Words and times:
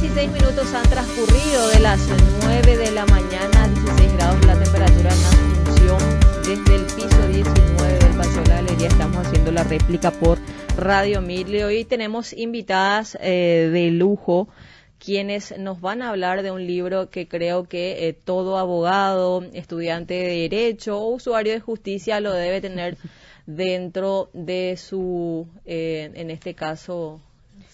16 0.00 0.32
minutos 0.32 0.72
han 0.72 0.88
transcurrido 0.88 1.68
de 1.68 1.80
las 1.80 2.00
9 2.44 2.76
de 2.78 2.90
la 2.92 3.04
mañana, 3.04 3.68
16 3.68 4.12
grados 4.14 4.46
la 4.46 4.58
temperatura 4.58 5.10
en 5.12 5.24
Asunción, 5.24 5.98
desde 6.46 6.76
el 6.76 6.84
piso 6.86 7.28
19 7.28 7.98
del 7.98 8.16
Paseo 8.16 8.42
de 8.42 8.48
la 8.48 8.54
Galería. 8.54 8.88
Estamos 8.88 9.26
haciendo 9.26 9.52
la 9.52 9.64
réplica 9.64 10.10
por 10.10 10.38
Radio 10.78 11.20
Mil 11.20 11.54
hoy 11.62 11.84
tenemos 11.84 12.32
invitadas 12.32 13.18
eh, 13.20 13.68
de 13.70 13.90
lujo 13.90 14.48
quienes 14.98 15.58
nos 15.58 15.82
van 15.82 16.00
a 16.00 16.08
hablar 16.08 16.42
de 16.42 16.52
un 16.52 16.66
libro 16.66 17.10
que 17.10 17.28
creo 17.28 17.64
que 17.64 18.08
eh, 18.08 18.14
todo 18.14 18.56
abogado, 18.56 19.44
estudiante 19.52 20.14
de 20.14 20.48
derecho 20.48 20.98
o 20.98 21.14
usuario 21.14 21.52
de 21.52 21.60
justicia 21.60 22.20
lo 22.20 22.32
debe 22.32 22.62
tener 22.62 22.96
dentro 23.44 24.30
de 24.32 24.76
su, 24.78 25.48
eh, 25.66 26.10
en 26.14 26.30
este 26.30 26.54
caso, 26.54 27.20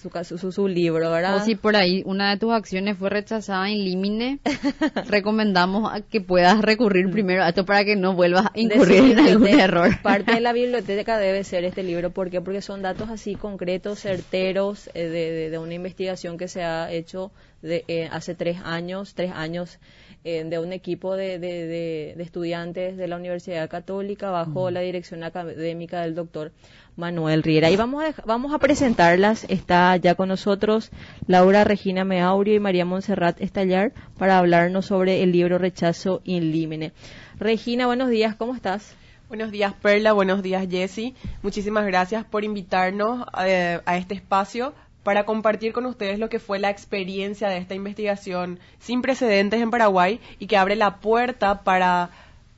su, 0.01 0.39
su, 0.39 0.53
su, 0.53 0.69
libro, 0.69 1.11
¿verdad? 1.11 1.37
O 1.37 1.41
si 1.45 1.57
por 1.57 1.75
ahí 1.75 2.03
una 2.07 2.31
de 2.31 2.37
tus 2.37 2.53
acciones 2.53 2.97
fue 2.97 3.11
rechazada 3.11 3.69
en 3.69 3.85
límite, 3.85 4.39
recomendamos 5.09 5.93
a 5.93 6.01
que 6.03 6.21
puedas 6.21 6.63
recurrir 6.63 7.11
primero 7.11 7.43
a 7.43 7.49
esto 7.49 7.65
para 7.65 7.85
que 7.85 7.97
no 7.97 8.15
vuelvas 8.15 8.47
a 8.47 8.53
incurrir 8.55 9.13
en 9.13 9.19
algún 9.19 9.49
error. 9.49 9.91
Parte 10.03 10.35
de 10.35 10.41
la 10.41 10.53
biblioteca 10.55 11.19
debe 11.19 11.43
ser 11.43 11.65
este 11.65 11.83
libro, 11.83 12.11
¿por 12.11 12.31
qué? 12.31 12.41
Porque 12.41 12.63
son 12.63 12.83
datos 12.83 13.09
así 13.11 13.35
concretos, 13.35 14.01
certeros, 14.01 14.89
eh, 14.95 15.09
de, 15.09 15.51
de, 15.51 15.59
una 15.59 15.75
investigación 15.75 16.39
que 16.39 16.47
se 16.47 16.63
ha 16.63 16.93
hecho 16.93 17.33
de, 17.63 17.85
eh, 17.89 18.09
hace 18.13 18.35
tres 18.35 18.59
años, 18.65 19.15
tres 19.15 19.33
años 19.35 19.79
eh, 20.25 20.45
de 20.45 20.59
un 20.59 20.73
equipo 20.73 21.17
de, 21.17 21.39
de, 21.39 22.15
estudiantes 22.19 22.97
de 22.97 23.09
la 23.09 23.17
Universidad 23.17 23.69
Católica 23.71 24.31
bajo 24.31 24.71
la 24.71 24.81
dirección 24.81 25.23
académica 25.23 26.03
del 26.03 26.15
doctor 26.15 26.53
Manuel 26.99 27.43
Riera. 27.43 27.71
Y 27.71 27.77
vamos 27.77 28.05
a, 28.05 28.23
vamos 28.27 28.53
a 28.53 28.59
presentarlas. 28.59 29.45
Está 29.49 29.97
ya 29.97 30.17
con 30.17 30.29
nosotros 30.29 30.91
Laura 31.27 31.65
Regina 31.65 32.05
Meaurio 32.05 32.55
y 32.55 32.61
María 32.61 32.85
Montserrat 32.85 33.41
Estallar 33.41 33.93
para 34.19 34.37
hablarnos 34.37 34.87
sobre 34.87 35.23
el 35.23 35.33
libro 35.33 35.59
Rechazo 35.59 36.21
in 36.25 36.51
Limine. 36.51 36.93
Regina, 37.39 37.87
buenos 37.87 38.11
días, 38.11 38.35
¿cómo 38.35 38.55
estás? 38.55 38.97
Buenos 39.29 39.53
días, 39.53 39.75
Perla. 39.81 40.13
Buenos 40.13 40.43
días, 40.43 40.67
Jessy. 40.69 41.15
Muchísimas 41.43 41.87
gracias 41.87 42.25
por 42.25 42.45
invitarnos 42.45 43.27
eh, 43.47 43.81
a 43.87 43.97
este 43.97 44.15
espacio 44.15 44.75
para 45.05 45.25
compartir 45.25 45.73
con 45.73 45.87
ustedes 45.87 46.19
lo 46.19 46.29
que 46.29 46.41
fue 46.41 46.59
la 46.59 46.71
experiencia 46.71 47.49
de 47.49 47.59
esta 47.59 47.75
investigación 47.75 48.59
sin 48.79 49.03
precedentes 49.03 49.61
en 49.61 49.71
Paraguay 49.71 50.21
y 50.39 50.49
que 50.49 50.57
abre 50.57 50.77
la 50.77 50.97
puerta 50.97 51.63
para, 51.63 52.11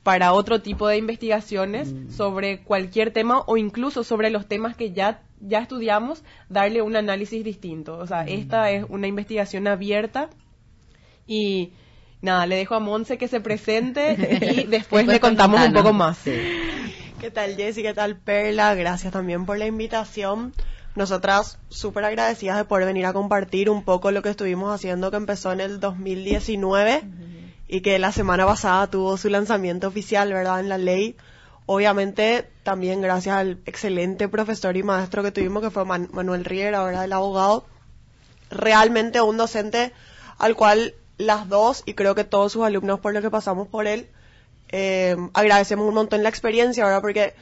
para 0.03 0.33
otro 0.33 0.61
tipo 0.61 0.87
de 0.87 0.97
investigaciones 0.97 1.93
mm. 1.93 2.11
sobre 2.11 2.63
cualquier 2.63 3.11
tema 3.11 3.43
o 3.45 3.57
incluso 3.57 4.03
sobre 4.03 4.29
los 4.29 4.47
temas 4.47 4.75
que 4.75 4.91
ya, 4.91 5.21
ya 5.39 5.59
estudiamos, 5.59 6.23
darle 6.49 6.81
un 6.81 6.95
análisis 6.95 7.43
distinto. 7.43 7.97
O 7.97 8.07
sea, 8.07 8.23
mm. 8.23 8.29
esta 8.29 8.71
es 8.71 8.85
una 8.89 9.07
investigación 9.07 9.67
abierta 9.67 10.29
y 11.27 11.73
nada, 12.21 12.45
le 12.47 12.55
dejo 12.55 12.75
a 12.75 12.79
Monse 12.79 13.17
que 13.17 13.27
se 13.27 13.41
presente 13.41 14.15
y 14.55 14.63
después 14.67 15.05
le 15.05 15.19
contamos 15.19 15.61
un 15.61 15.73
poco 15.73 15.93
más. 15.93 16.19
¿Qué 16.23 17.29
tal 17.31 17.55
Jessy? 17.55 17.83
¿Qué 17.83 17.93
tal 17.93 18.17
Perla? 18.17 18.73
Gracias 18.73 19.13
también 19.13 19.45
por 19.45 19.59
la 19.59 19.67
invitación 19.67 20.53
nosotras 20.95 21.59
súper 21.69 22.03
agradecidas 22.03 22.57
de 22.57 22.65
poder 22.65 22.85
venir 22.85 23.05
a 23.05 23.13
compartir 23.13 23.69
un 23.69 23.83
poco 23.83 24.11
lo 24.11 24.21
que 24.21 24.29
estuvimos 24.29 24.73
haciendo 24.73 25.09
que 25.09 25.17
empezó 25.17 25.53
en 25.53 25.61
el 25.61 25.79
2019 25.79 27.03
y 27.71 27.79
que 27.79 27.97
la 27.99 28.11
semana 28.11 28.45
pasada 28.45 28.87
tuvo 28.87 29.15
su 29.15 29.29
lanzamiento 29.29 29.87
oficial, 29.87 30.31
¿verdad? 30.33 30.59
En 30.59 30.67
la 30.67 30.77
ley. 30.77 31.15
Obviamente 31.65 32.49
también 32.63 32.99
gracias 32.99 33.37
al 33.37 33.61
excelente 33.65 34.27
profesor 34.27 34.75
y 34.75 34.83
maestro 34.83 35.23
que 35.23 35.31
tuvimos, 35.31 35.63
que 35.63 35.71
fue 35.71 35.85
Manuel 35.85 36.43
Riera, 36.43 36.79
ahora 36.79 37.05
el 37.05 37.13
abogado. 37.13 37.65
Realmente 38.49 39.21
un 39.21 39.37
docente 39.37 39.93
al 40.37 40.57
cual 40.57 40.95
las 41.17 41.47
dos, 41.47 41.83
y 41.85 41.93
creo 41.93 42.13
que 42.13 42.25
todos 42.25 42.51
sus 42.51 42.65
alumnos 42.65 42.99
por 42.99 43.13
lo 43.13 43.21
que 43.21 43.29
pasamos 43.29 43.69
por 43.69 43.87
él, 43.87 44.09
eh, 44.67 45.15
agradecemos 45.33 45.87
un 45.87 45.93
montón 45.93 46.23
la 46.23 46.29
experiencia, 46.29 46.83
¿verdad? 46.83 46.99
Porque 46.99 47.35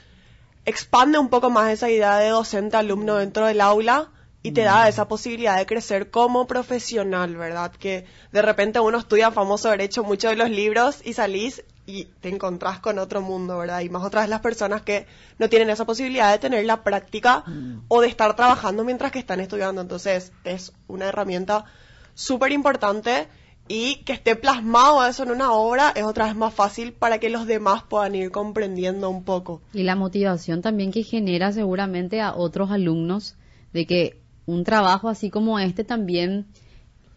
expande 0.65 1.17
un 1.17 1.29
poco 1.29 1.49
más 1.49 1.71
esa 1.71 1.89
idea 1.89 2.17
de 2.17 2.29
docente-alumno 2.29 3.15
dentro 3.15 3.47
del 3.47 3.61
aula 3.61 4.09
y 4.41 4.51
te 4.51 4.61
da 4.61 4.87
esa 4.87 5.07
posibilidad 5.07 5.57
de 5.57 5.65
crecer 5.65 6.09
como 6.11 6.47
profesional, 6.47 7.35
¿verdad? 7.35 7.71
Que 7.71 8.05
de 8.31 8.41
repente 8.41 8.79
uno 8.79 8.97
estudia 8.97 9.31
famoso 9.31 9.69
derecho 9.69 10.03
muchos 10.03 10.31
de 10.31 10.37
los 10.37 10.49
libros 10.49 11.01
y 11.03 11.13
salís 11.13 11.63
y 11.85 12.05
te 12.21 12.29
encontrás 12.29 12.79
con 12.79 12.99
otro 12.99 13.21
mundo, 13.21 13.57
¿verdad? 13.57 13.81
Y 13.81 13.89
más 13.89 14.03
otras 14.03 14.29
las 14.29 14.39
personas 14.39 14.83
que 14.83 15.07
no 15.39 15.49
tienen 15.49 15.69
esa 15.69 15.85
posibilidad 15.85 16.31
de 16.31 16.39
tener 16.39 16.63
la 16.65 16.83
práctica 16.83 17.43
mm. 17.45 17.85
o 17.87 18.01
de 18.01 18.07
estar 18.07 18.35
trabajando 18.35 18.85
mientras 18.85 19.11
que 19.11 19.19
están 19.19 19.39
estudiando. 19.41 19.81
Entonces 19.81 20.31
es 20.45 20.71
una 20.87 21.07
herramienta 21.07 21.65
súper 22.13 22.51
importante 22.53 23.27
y 23.67 23.97
que 24.03 24.13
esté 24.13 24.35
plasmado 24.35 25.05
eso 25.05 25.23
en 25.23 25.31
una 25.31 25.51
obra 25.51 25.91
es 25.95 26.03
otra 26.03 26.25
vez 26.25 26.35
más 26.35 26.53
fácil 26.53 26.93
para 26.93 27.19
que 27.19 27.29
los 27.29 27.45
demás 27.45 27.83
puedan 27.83 28.15
ir 28.15 28.31
comprendiendo 28.31 29.09
un 29.09 29.23
poco. 29.23 29.61
Y 29.73 29.83
la 29.83 29.95
motivación 29.95 30.61
también 30.61 30.91
que 30.91 31.03
genera 31.03 31.51
seguramente 31.51 32.21
a 32.21 32.35
otros 32.35 32.71
alumnos 32.71 33.35
de 33.73 33.85
que 33.85 34.21
un 34.49 34.63
trabajo 34.63 35.09
así 35.09 35.29
como 35.29 35.59
este 35.59 35.83
también 35.83 36.47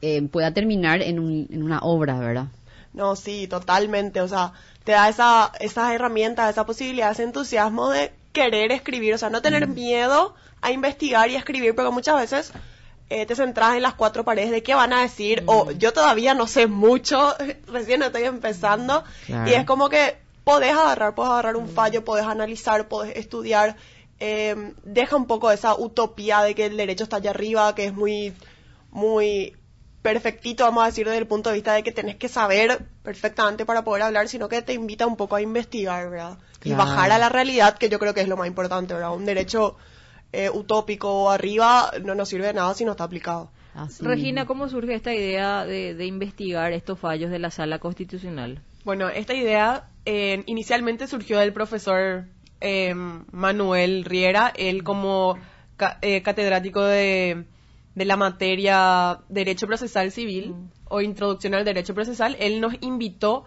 eh, 0.00 0.22
pueda 0.22 0.52
terminar 0.52 1.02
en, 1.02 1.18
un, 1.18 1.48
en 1.50 1.62
una 1.62 1.80
obra, 1.80 2.18
¿verdad? 2.18 2.46
No, 2.92 3.16
sí, 3.16 3.46
totalmente. 3.46 4.20
O 4.20 4.28
sea, 4.28 4.52
te 4.84 4.92
da 4.92 5.08
esa, 5.08 5.52
esas 5.60 5.92
herramientas, 5.92 6.50
esa 6.50 6.66
posibilidad, 6.66 7.10
ese 7.10 7.22
entusiasmo 7.22 7.88
de 7.88 8.12
querer 8.32 8.72
escribir, 8.72 9.14
o 9.14 9.18
sea, 9.18 9.30
no 9.30 9.42
tener 9.42 9.68
miedo 9.68 10.34
a 10.60 10.70
investigar 10.70 11.30
y 11.30 11.36
a 11.36 11.38
escribir, 11.38 11.74
porque 11.74 11.90
muchas 11.90 12.16
veces 12.16 12.52
eh, 13.10 13.26
te 13.26 13.34
centras 13.34 13.76
en 13.76 13.82
las 13.82 13.94
cuatro 13.94 14.24
paredes 14.24 14.50
de 14.50 14.62
qué 14.62 14.74
van 14.74 14.92
a 14.92 15.02
decir, 15.02 15.42
o 15.46 15.70
yo 15.72 15.92
todavía 15.92 16.34
no 16.34 16.46
sé 16.46 16.66
mucho, 16.66 17.34
recién 17.66 18.02
estoy 18.02 18.24
empezando, 18.24 19.04
y 19.28 19.52
es 19.52 19.64
como 19.64 19.88
que 19.88 20.16
podés 20.44 20.72
agarrar, 20.72 21.14
podés 21.14 21.32
agarrar 21.32 21.56
un 21.56 21.68
fallo, 21.68 22.04
podés 22.04 22.26
analizar, 22.26 22.88
podés 22.88 23.16
estudiar, 23.16 23.76
eh, 24.24 24.54
deja 24.84 25.16
un 25.16 25.26
poco 25.26 25.50
esa 25.50 25.74
utopía 25.74 26.42
de 26.42 26.54
que 26.54 26.66
el 26.66 26.76
derecho 26.76 27.02
está 27.02 27.16
allá 27.16 27.30
arriba, 27.30 27.74
que 27.74 27.86
es 27.86 27.92
muy, 27.92 28.32
muy 28.92 29.56
perfectito, 30.00 30.62
vamos 30.62 30.84
a 30.84 30.86
decir, 30.86 31.06
desde 31.06 31.18
el 31.18 31.26
punto 31.26 31.50
de 31.50 31.56
vista 31.56 31.72
de 31.72 31.82
que 31.82 31.90
tenés 31.90 32.14
que 32.14 32.28
saber 32.28 32.86
perfectamente 33.02 33.66
para 33.66 33.82
poder 33.82 34.04
hablar, 34.04 34.28
sino 34.28 34.48
que 34.48 34.62
te 34.62 34.74
invita 34.74 35.08
un 35.08 35.16
poco 35.16 35.34
a 35.34 35.42
investigar, 35.42 36.08
¿verdad? 36.08 36.38
Y 36.62 36.72
bajar 36.72 37.10
a 37.10 37.18
la 37.18 37.30
realidad, 37.30 37.76
que 37.76 37.88
yo 37.88 37.98
creo 37.98 38.14
que 38.14 38.20
es 38.20 38.28
lo 38.28 38.36
más 38.36 38.46
importante, 38.46 38.94
¿verdad? 38.94 39.12
Un 39.12 39.24
derecho 39.24 39.74
eh, 40.32 40.50
utópico 40.50 41.28
arriba 41.28 41.90
no 42.04 42.14
nos 42.14 42.28
sirve 42.28 42.46
de 42.46 42.54
nada 42.54 42.74
si 42.74 42.84
no 42.84 42.92
está 42.92 43.02
aplicado. 43.02 43.50
Regina, 43.98 44.46
¿cómo 44.46 44.68
surge 44.68 44.94
esta 44.94 45.12
idea 45.12 45.64
de, 45.64 46.06
investigar 46.06 46.72
estos 46.72 46.96
fallos 47.00 47.32
de 47.32 47.40
la 47.40 47.50
sala 47.50 47.80
constitucional? 47.80 48.60
Bueno, 48.84 49.08
esta 49.08 49.34
idea 49.34 49.88
eh, 50.04 50.44
inicialmente 50.46 51.08
surgió 51.08 51.40
del 51.40 51.52
profesor 51.52 52.26
eh, 52.62 52.94
Manuel 53.32 54.04
Riera, 54.04 54.52
él 54.56 54.84
como 54.84 55.36
catedrático 55.76 56.82
de, 56.82 57.44
de, 57.94 58.04
la 58.04 58.16
materia 58.16 59.18
Derecho 59.28 59.66
Procesal 59.66 60.12
Civil 60.12 60.50
mm. 60.50 60.70
o 60.90 61.00
Introducción 61.00 61.54
al 61.54 61.64
Derecho 61.64 61.92
Procesal, 61.92 62.36
él 62.38 62.60
nos 62.60 62.74
invitó 62.82 63.44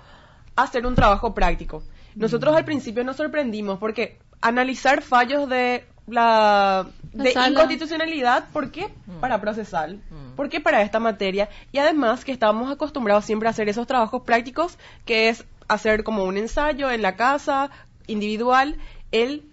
a 0.56 0.64
hacer 0.64 0.86
un 0.86 0.96
trabajo 0.96 1.34
práctico. 1.34 1.84
Nosotros 2.16 2.54
mm. 2.54 2.58
al 2.58 2.66
principio 2.66 3.04
nos 3.04 3.16
sorprendimos 3.16 3.80
porque 3.80 4.18
analizar 4.42 5.02
fallos 5.02 5.50
de 5.50 5.86
la, 6.08 6.88
de 7.14 7.32
inconstitucionalidad, 7.32 8.50
¿por 8.52 8.72
qué? 8.72 8.90
Mm. 9.06 9.20
Para 9.20 9.42
procesar. 9.42 9.94
Mm. 9.94 10.36
¿Por 10.36 10.50
qué 10.50 10.62
para 10.62 10.82
esta 10.82 11.00
materia? 11.00 11.50
Y 11.72 11.80
además 11.80 12.24
que 12.24 12.32
estábamos 12.32 12.72
acostumbrados 12.72 13.26
siempre 13.26 13.48
a 13.48 13.52
hacer 13.52 13.70
esos 13.70 13.88
trabajos 13.88 14.22
prácticos, 14.24 14.78
que 15.06 15.30
es 15.30 15.46
hacer 15.68 16.04
como 16.04 16.24
un 16.24 16.38
ensayo 16.38 16.92
en 16.92 17.02
la 17.02 17.16
casa, 17.16 17.72
individual. 18.08 18.78
Él 19.24 19.44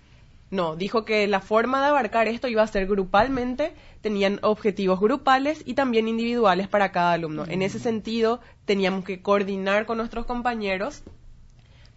no, 0.52 0.76
dijo 0.76 1.06
que 1.06 1.26
la 1.28 1.40
forma 1.40 1.80
de 1.80 1.86
abarcar 1.86 2.28
esto 2.28 2.46
iba 2.46 2.62
a 2.62 2.66
ser 2.66 2.86
grupalmente, 2.86 3.72
tenían 4.02 4.38
objetivos 4.42 5.00
grupales 5.00 5.62
y 5.64 5.72
también 5.72 6.08
individuales 6.08 6.68
para 6.68 6.92
cada 6.92 7.14
alumno. 7.14 7.46
En 7.48 7.62
ese 7.62 7.78
mm. 7.78 7.82
sentido, 7.82 8.40
teníamos 8.66 9.02
que 9.06 9.22
coordinar 9.22 9.86
con 9.86 9.96
nuestros 9.96 10.26
compañeros 10.26 11.04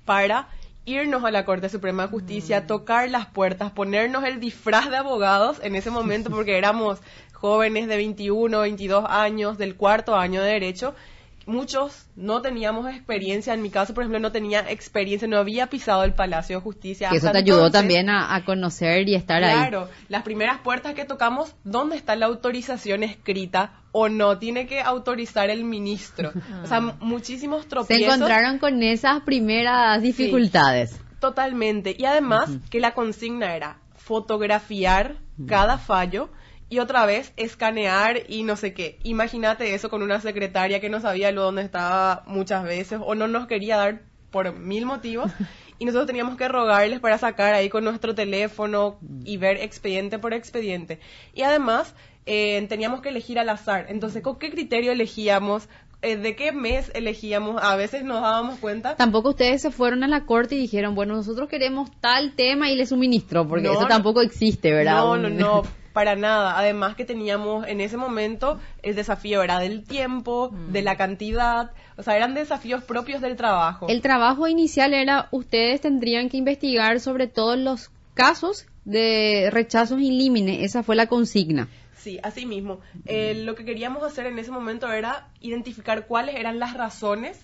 para 0.06 0.48
irnos 0.86 1.26
a 1.26 1.32
la 1.32 1.44
Corte 1.44 1.68
Suprema 1.68 2.04
de 2.04 2.10
Justicia, 2.10 2.62
mm. 2.62 2.68
tocar 2.68 3.10
las 3.10 3.26
puertas, 3.26 3.72
ponernos 3.72 4.24
el 4.24 4.40
disfraz 4.40 4.90
de 4.90 4.96
abogados 4.96 5.60
en 5.62 5.76
ese 5.76 5.92
momento 5.92 6.30
porque 6.32 6.58
éramos 6.58 7.00
jóvenes 7.34 7.90
de 7.90 7.98
21, 7.98 8.62
22 8.62 9.06
años, 9.10 9.58
del 9.58 9.76
cuarto 9.76 10.16
año 10.16 10.42
de 10.42 10.52
derecho. 10.52 10.96
Muchos 11.46 12.08
no 12.16 12.42
teníamos 12.42 12.90
experiencia, 12.90 13.54
en 13.54 13.62
mi 13.62 13.70
caso, 13.70 13.94
por 13.94 14.04
ejemplo, 14.04 14.20
no 14.20 14.32
tenía 14.32 14.70
experiencia, 14.72 15.28
no 15.28 15.38
había 15.38 15.68
pisado 15.68 16.04
el 16.04 16.14
Palacio 16.14 16.58
de 16.58 16.62
Justicia. 16.62 17.10
eso 17.14 17.32
te 17.32 17.38
ayudó 17.38 17.70
también 17.70 18.10
a, 18.10 18.44
conocer 18.46 19.08
y 19.08 19.16
estar 19.16 19.44
ahí. 19.44 19.54
Claro, 19.54 19.90
las 20.10 20.24
primeras 20.24 20.60
puertas 20.60 20.94
que 20.96 21.06
tocamos, 21.06 21.56
¿dónde 21.64 21.96
está 21.96 22.16
la 22.16 22.26
autorización 22.26 23.04
escrita 23.04 23.82
o 23.98 24.10
no 24.10 24.38
tiene 24.40 24.68
que 24.68 24.82
autorizar 24.82 25.50
el 25.50 25.64
ministro. 25.64 26.34
O 26.64 26.68
sea, 26.68 26.82
muchísimos 26.82 27.68
tropiezos. 27.68 28.06
Se 28.06 28.16
encontraron 28.16 28.60
con 28.60 28.84
esas 28.84 29.22
primeras 29.22 30.02
dificultades. 30.02 31.00
totalmente. 31.20 31.96
Y 31.98 32.04
además 32.06 32.50
que 32.70 32.82
la 32.82 32.94
consigna 32.94 33.56
era 33.56 33.78
fotografiar 33.96 35.16
cada 35.48 35.78
fallo 35.78 36.30
y 36.76 36.80
otra 36.80 37.06
vez 37.06 37.32
escanear 37.38 38.24
y 38.28 38.44
no 38.44 38.58
sé 38.58 38.74
qué. 38.74 39.00
Imagínate 39.04 39.74
eso 39.74 39.90
con 39.90 40.04
una 40.04 40.20
secretaria 40.20 40.82
que 40.82 40.90
no 40.90 41.00
sabía 41.00 41.32
lo 41.32 41.44
dónde 41.44 41.62
estaba 41.62 42.24
muchas 42.28 42.66
veces 42.66 43.00
o 43.02 43.16
no 43.16 43.30
nos 43.30 43.48
quería 43.48 43.78
dar 43.78 44.02
por 44.30 44.54
mil 44.60 44.86
motivos 44.86 45.32
y 45.80 45.86
nosotros 45.86 46.08
teníamos 46.08 46.36
que 46.36 46.50
rogarles 46.50 47.00
para 47.00 47.18
sacar 47.18 47.54
ahí 47.54 47.70
con 47.70 47.86
nuestro 47.86 48.14
teléfono 48.14 48.98
y 49.24 49.38
ver 49.38 49.56
expediente 49.62 50.20
por 50.20 50.34
expediente. 50.34 51.00
Y 51.34 51.44
además 51.44 51.96
eh, 52.26 52.66
teníamos 52.68 53.00
que 53.00 53.08
elegir 53.08 53.40
al 53.40 53.48
azar. 53.48 53.86
Entonces, 53.88 54.22
¿con 54.22 54.38
qué 54.38 54.52
criterio 54.52 54.92
elegíamos? 54.92 55.70
Eh, 56.02 56.18
¿De 56.18 56.36
qué 56.36 56.52
mes 56.52 56.92
elegíamos? 56.94 57.64
A 57.64 57.78
veces 57.78 58.04
nos 58.04 58.22
dábamos 58.22 58.60
cuenta. 58.60 58.98
Tampoco 58.98 59.30
ustedes 59.30 59.62
se 59.62 59.72
fueron 59.72 60.04
a 60.04 60.10
la 60.10 60.26
corte 60.26 60.56
y 60.56 60.60
dijeron, 60.60 60.94
bueno, 60.94 61.16
nosotros 61.16 61.48
queremos 61.48 61.90
tal 62.02 62.36
tema 62.36 62.70
y 62.70 62.76
le 62.76 62.86
suministro, 62.86 63.48
porque 63.48 63.68
No, 63.68 63.76
eso 63.76 63.88
tampoco 63.88 64.22
existe, 64.22 64.74
¿verdad? 64.74 64.98
No, 64.98 65.16
no, 65.16 65.30
no, 65.30 65.64
para 65.96 66.18
nada. 66.18 66.60
Además 66.60 66.96
que 66.96 67.06
teníamos 67.06 67.66
en 67.66 67.80
ese 67.80 67.96
momento 67.96 68.60
el 68.84 68.96
desafío 68.96 69.42
era 69.42 69.60
del 69.60 69.86
tiempo, 69.86 70.52
de 70.68 70.82
la 70.82 70.98
cantidad, 70.98 71.72
o 71.96 72.04
sea, 72.04 72.18
eran 72.18 72.34
desafíos 72.34 72.84
propios 72.84 73.22
del 73.22 73.38
trabajo. 73.38 73.88
El 73.88 74.02
trabajo 74.02 74.50
inicial 74.50 74.94
era, 74.94 75.30
ustedes 75.32 75.80
tendrían 75.80 76.28
que 76.28 76.36
investigar 76.36 77.00
sobre 77.00 77.28
todos 77.28 77.58
los 77.58 77.92
casos 78.14 78.68
de 78.84 79.50
rechazos 79.54 80.02
in 80.02 80.18
limine, 80.18 80.66
esa 80.66 80.84
fue 80.84 80.98
la 80.98 81.08
consigna. 81.08 81.70
Sí, 81.98 82.20
así 82.22 82.46
mismo. 82.46 82.82
Eh, 83.06 83.44
lo 83.46 83.56
que 83.56 83.64
queríamos 83.64 84.04
hacer 84.04 84.26
en 84.26 84.38
ese 84.38 84.52
momento 84.52 84.92
era 84.92 85.30
identificar 85.40 86.08
cuáles 86.08 86.36
eran 86.36 86.60
las 86.60 86.74
razones 86.74 87.40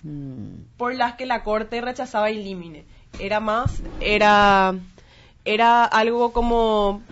por 0.76 0.94
las 0.94 1.14
que 1.14 1.24
la 1.24 1.42
corte 1.42 1.80
rechazaba 1.80 2.30
in 2.30 2.44
limine. 2.44 2.84
Era 3.18 3.40
más, 3.40 3.82
era, 4.00 4.74
era 5.46 5.84
algo 5.84 6.34
como 6.34 7.02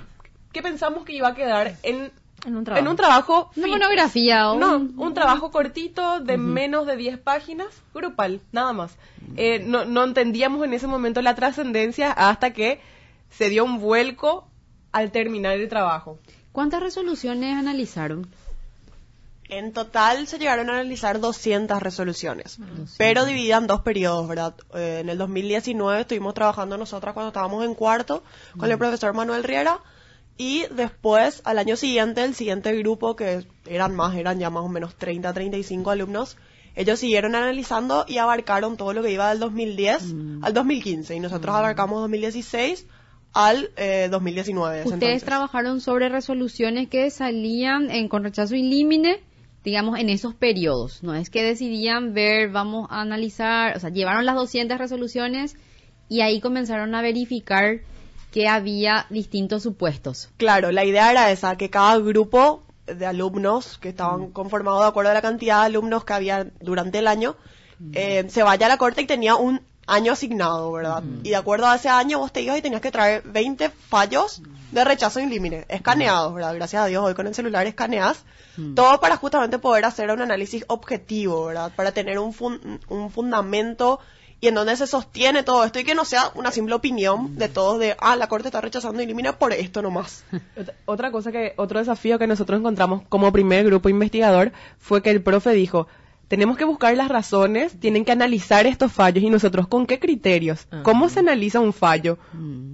que 0.52 0.62
pensamos 0.62 1.04
que 1.04 1.12
iba 1.14 1.28
a 1.28 1.34
quedar 1.34 1.76
en, 1.82 2.10
En 2.46 2.56
un 2.56 2.64
trabajo. 2.64 2.80
en 2.84 2.88
un 2.88 2.96
trabajo 2.96 3.50
Una 3.56 3.66
monografía 3.68 4.50
o 4.50 4.58
No, 4.58 4.76
un- 4.76 4.94
un 4.98 5.14
trabajo 5.14 5.50
cortito 5.50 6.20
de 6.20 6.36
menos 6.38 6.86
de 6.86 6.96
10 6.96 7.18
páginas, 7.18 7.68
grupal, 7.94 8.40
nada 8.52 8.72
más. 8.72 8.92
Eh, 9.36 9.62
no, 9.64 9.84
no 9.84 10.04
entendíamos 10.04 10.64
en 10.64 10.72
ese 10.74 10.86
momento 10.86 11.22
la 11.22 11.34
trascendencia 11.34 12.10
hasta 12.12 12.52
que 12.52 12.80
se 13.30 13.48
dio 13.48 13.64
un 13.64 13.78
vuelco 13.80 14.48
al 14.92 15.12
terminar 15.12 15.52
el 15.56 15.68
trabajo. 15.68 16.18
¿Cuántas 16.52 16.80
resoluciones 16.80 17.56
analizaron? 17.56 18.26
En 19.48 19.72
total 19.72 20.28
se 20.28 20.38
llegaron 20.38 20.70
a 20.70 20.74
analizar 20.74 21.18
200 21.18 21.82
resoluciones, 21.82 22.58
pero 22.98 23.24
divididas 23.24 23.60
en 23.60 23.66
dos 23.66 23.80
periodos, 23.80 24.28
¿verdad? 24.28 24.54
Eh, 24.74 24.98
en 25.00 25.08
el 25.08 25.18
2019 25.18 26.02
estuvimos 26.02 26.34
trabajando 26.34 26.76
nosotras 26.78 27.14
cuando 27.14 27.28
estábamos 27.28 27.64
en 27.64 27.74
cuarto 27.74 28.22
con 28.56 28.70
el 28.70 28.78
profesor 28.78 29.12
Manuel 29.12 29.42
Riera 29.42 29.80
y 30.40 30.64
después, 30.74 31.42
al 31.44 31.58
año 31.58 31.76
siguiente, 31.76 32.24
el 32.24 32.34
siguiente 32.34 32.74
grupo, 32.78 33.14
que 33.14 33.44
eran 33.66 33.94
más, 33.94 34.16
eran 34.16 34.38
ya 34.38 34.48
más 34.48 34.64
o 34.64 34.70
menos 34.70 34.96
30, 34.96 35.34
35 35.34 35.90
alumnos, 35.90 36.38
ellos 36.74 36.98
siguieron 36.98 37.34
analizando 37.34 38.06
y 38.08 38.16
abarcaron 38.16 38.78
todo 38.78 38.94
lo 38.94 39.02
que 39.02 39.12
iba 39.12 39.28
del 39.28 39.38
2010 39.38 40.14
al 40.40 40.54
2015 40.54 41.14
y 41.14 41.20
nosotros 41.20 41.54
abarcamos 41.54 42.00
2016 42.00 42.86
al 43.34 43.68
eh, 43.76 44.08
2019. 44.10 44.76
ese 44.76 44.84
Ustedes 44.84 45.02
entonces. 45.02 45.26
trabajaron 45.26 45.82
sobre 45.82 46.08
resoluciones 46.08 46.88
que 46.88 47.10
salían 47.10 47.90
en, 47.90 48.08
con 48.08 48.24
rechazo 48.24 48.54
in 48.54 48.70
limine, 48.70 49.20
digamos, 49.62 49.98
en 49.98 50.08
esos 50.08 50.34
periodos. 50.34 51.02
No 51.02 51.14
es 51.14 51.28
que 51.28 51.42
decidían 51.42 52.14
ver, 52.14 52.48
vamos 52.48 52.88
a 52.88 53.02
analizar, 53.02 53.76
o 53.76 53.80
sea, 53.80 53.90
llevaron 53.90 54.24
las 54.24 54.36
200 54.36 54.78
resoluciones 54.78 55.54
y 56.08 56.22
ahí 56.22 56.40
comenzaron 56.40 56.94
a 56.94 57.02
verificar 57.02 57.80
que 58.32 58.48
había 58.48 59.06
distintos 59.10 59.62
supuestos. 59.62 60.28
Claro, 60.36 60.70
la 60.72 60.84
idea 60.84 61.10
era 61.10 61.30
esa, 61.30 61.56
que 61.56 61.70
cada 61.70 61.98
grupo 61.98 62.62
de 62.86 63.06
alumnos 63.06 63.78
que 63.78 63.88
estaban 63.90 64.30
conformados 64.30 64.80
de 64.82 64.88
acuerdo 64.88 65.10
a 65.10 65.14
la 65.14 65.22
cantidad 65.22 65.60
de 65.60 65.66
alumnos 65.66 66.04
que 66.04 66.12
había 66.12 66.46
durante 66.60 66.98
el 66.98 67.06
año, 67.06 67.36
eh, 67.92 68.26
se 68.28 68.42
vaya 68.42 68.66
a 68.66 68.68
la 68.68 68.76
corte 68.78 69.02
y 69.02 69.06
tenía 69.06 69.36
un 69.36 69.60
año 69.86 70.12
asignado, 70.12 70.70
¿verdad? 70.72 71.02
Y 71.24 71.30
de 71.30 71.36
acuerdo 71.36 71.66
a 71.66 71.74
ese 71.76 71.88
año 71.88 72.18
vos 72.18 72.32
te 72.32 72.42
ibas 72.42 72.58
y 72.58 72.62
tenías 72.62 72.80
que 72.80 72.90
traer 72.92 73.22
20 73.24 73.70
fallos 73.70 74.42
de 74.70 74.84
rechazo 74.84 75.18
in 75.18 75.30
limine, 75.30 75.64
escaneados, 75.68 76.32
¿verdad? 76.34 76.54
Gracias 76.54 76.82
a 76.82 76.86
Dios 76.86 77.04
hoy 77.04 77.14
con 77.14 77.26
el 77.26 77.34
celular 77.34 77.66
escaneas, 77.66 78.24
todo 78.74 79.00
para 79.00 79.16
justamente 79.16 79.58
poder 79.58 79.84
hacer 79.84 80.10
un 80.10 80.20
análisis 80.22 80.64
objetivo, 80.68 81.46
¿verdad? 81.46 81.72
Para 81.74 81.90
tener 81.92 82.18
un, 82.20 82.32
fun- 82.32 82.80
un 82.88 83.10
fundamento 83.10 83.98
y 84.40 84.48
en 84.48 84.54
donde 84.54 84.74
se 84.76 84.86
sostiene 84.86 85.42
todo 85.42 85.64
esto 85.64 85.78
y 85.80 85.84
que 85.84 85.94
no 85.94 86.04
sea 86.04 86.30
una 86.34 86.50
simple 86.50 86.74
opinión 86.74 87.36
de 87.36 87.48
todos 87.48 87.78
de, 87.78 87.94
ah, 88.00 88.16
la 88.16 88.28
corte 88.28 88.48
está 88.48 88.60
rechazando 88.60 89.02
in 89.02 89.08
limine 89.08 89.32
por 89.34 89.52
esto 89.52 89.82
nomás. 89.82 90.24
Ot- 90.56 90.72
Otra 90.86 91.10
cosa 91.10 91.30
que, 91.30 91.52
otro 91.56 91.78
desafío 91.78 92.18
que 92.18 92.26
nosotros 92.26 92.58
encontramos 92.58 93.02
como 93.08 93.30
primer 93.32 93.64
grupo 93.66 93.88
investigador 93.88 94.52
fue 94.78 95.02
que 95.02 95.10
el 95.10 95.22
profe 95.22 95.50
dijo, 95.52 95.88
tenemos 96.28 96.56
que 96.56 96.64
buscar 96.64 96.96
las 96.96 97.08
razones, 97.08 97.78
tienen 97.80 98.04
que 98.04 98.12
analizar 98.12 98.66
estos 98.66 98.92
fallos 98.92 99.22
y 99.24 99.30
nosotros 99.30 99.66
con 99.68 99.84
qué 99.86 99.98
criterios, 99.98 100.66
cómo 100.84 101.08
se 101.08 101.18
analiza 101.20 101.60
un 101.60 101.72
fallo. 101.72 102.18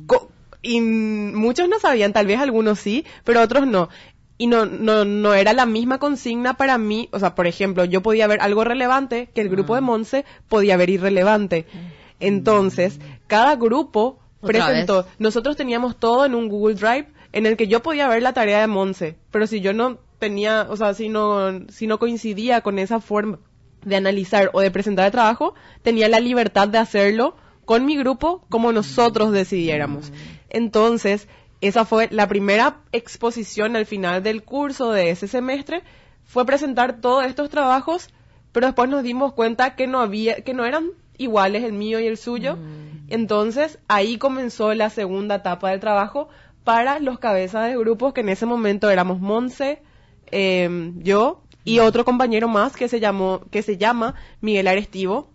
Co- 0.07 0.31
y 0.63 0.81
mm, 0.81 1.35
muchos 1.37 1.69
no 1.69 1.79
sabían, 1.79 2.13
tal 2.13 2.27
vez 2.27 2.39
algunos 2.41 2.79
sí, 2.81 3.05
pero 3.25 3.41
otros 3.41 3.67
no. 3.67 3.89
Y 4.38 4.49
no, 4.49 4.67
no, 4.67 5.05
no 5.05 5.35
era 5.35 5.53
la 5.55 5.65
misma 5.65 5.99
consigna 5.99 6.55
para 6.55 6.77
mí, 6.77 7.09
o 7.12 7.19
sea, 7.19 7.35
por 7.35 7.47
ejemplo, 7.47 7.85
yo 7.85 8.03
podía 8.03 8.27
ver 8.27 8.41
algo 8.41 8.65
relevante 8.65 9.31
que 9.35 9.41
el 9.41 9.49
grupo 9.49 9.75
de 9.75 9.81
Monse 9.81 10.25
podía 10.49 10.77
ver 10.77 10.91
irrelevante. 10.91 11.65
Entonces, 12.21 13.00
cada 13.27 13.56
grupo 13.56 14.19
presentó, 14.43 15.05
vez. 15.05 15.12
nosotros 15.19 15.56
teníamos 15.56 15.97
todo 15.97 16.27
en 16.27 16.35
un 16.35 16.49
Google 16.49 16.75
Drive 16.75 17.09
en 17.33 17.47
el 17.47 17.56
que 17.56 17.67
yo 17.67 17.83
podía 17.83 18.09
ver 18.09 18.23
la 18.23 18.35
tarea 18.35 18.61
de 18.61 18.67
Monse, 18.67 19.17
pero 19.31 19.47
si 19.47 19.61
yo 19.61 19.73
no 19.73 19.99
tenía, 20.19 20.67
o 20.69 20.77
sea, 20.77 20.94
si 20.94 21.09
no, 21.09 21.67
si 21.69 21.87
no 21.87 21.99
coincidía 21.99 22.61
con 22.61 22.79
esa 22.79 23.00
forma 23.00 23.39
de 23.85 23.97
analizar 23.97 24.50
o 24.53 24.61
de 24.61 24.71
presentar 24.71 25.06
el 25.06 25.12
trabajo, 25.12 25.55
tenía 25.82 26.09
la 26.09 26.21
libertad 26.21 26.69
de 26.69 26.79
hacerlo 26.79 27.37
con 27.65 27.85
mi 27.85 27.97
grupo 27.97 28.44
como 28.49 28.73
nosotros 28.73 29.32
decidiéramos. 29.32 30.12
Entonces, 30.49 31.29
esa 31.61 31.85
fue 31.85 32.08
la 32.11 32.29
primera 32.29 32.79
exposición 32.93 33.76
al 33.76 33.87
final 33.87 34.23
del 34.23 34.43
curso 34.43 34.93
de 34.93 35.11
ese 35.11 35.29
semestre, 35.29 35.82
fue 36.25 36.44
presentar 36.44 37.00
todos 37.00 37.25
estos 37.25 37.50
trabajos, 37.50 38.08
pero 38.53 38.67
después 38.67 38.91
nos 38.91 39.03
dimos 39.03 39.32
cuenta 39.32 39.75
que 39.75 39.87
no 39.87 40.00
había, 40.00 40.43
que 40.43 40.55
no 40.55 40.64
eran 40.64 40.91
iguales 41.19 41.64
el 41.64 41.73
mío 41.73 42.00
y 42.00 42.06
el 42.06 42.17
suyo. 42.17 42.58
Entonces, 43.08 43.79
ahí 43.88 44.19
comenzó 44.19 44.75
la 44.75 44.91
segunda 44.91 45.37
etapa 45.37 45.70
del 45.70 45.81
trabajo 45.81 46.29
para 46.64 46.99
los 46.99 47.19
cabezas 47.19 47.69
de 47.69 47.76
grupos 47.79 48.12
que 48.12 48.23
en 48.23 48.29
ese 48.29 48.44
momento 48.44 48.91
éramos 48.91 49.20
Monse, 49.20 49.82
eh, 50.32 50.93
yo 50.97 51.43
y 51.64 51.81
otro 51.81 52.05
compañero 52.05 52.49
más 52.49 52.77
que 52.77 52.89
se 52.89 53.01
llamó, 53.01 53.41
que 53.51 53.63
se 53.63 53.77
llama 53.77 54.15
Miguel 54.41 54.69
Arestivo. 54.69 55.31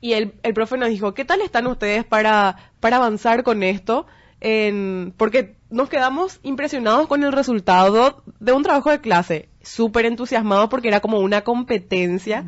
Y 0.00 0.12
el, 0.12 0.34
el 0.42 0.54
profe 0.54 0.76
nos 0.76 0.90
dijo, 0.90 1.14
¿qué 1.14 1.24
tal 1.24 1.40
están 1.40 1.66
ustedes 1.66 2.04
para, 2.04 2.56
para 2.80 2.96
avanzar 2.96 3.42
con 3.42 3.62
esto? 3.62 4.06
En- 4.40 5.12
porque 5.16 5.56
nos 5.70 5.88
quedamos 5.88 6.38
impresionados 6.42 7.06
con 7.08 7.24
el 7.24 7.32
resultado 7.32 8.22
de 8.40 8.52
un 8.52 8.62
trabajo 8.62 8.90
de 8.90 9.00
clase, 9.00 9.48
súper 9.62 10.06
entusiasmados 10.06 10.70
porque 10.70 10.88
era 10.88 11.00
como 11.00 11.18
una 11.20 11.42
competencia 11.42 12.44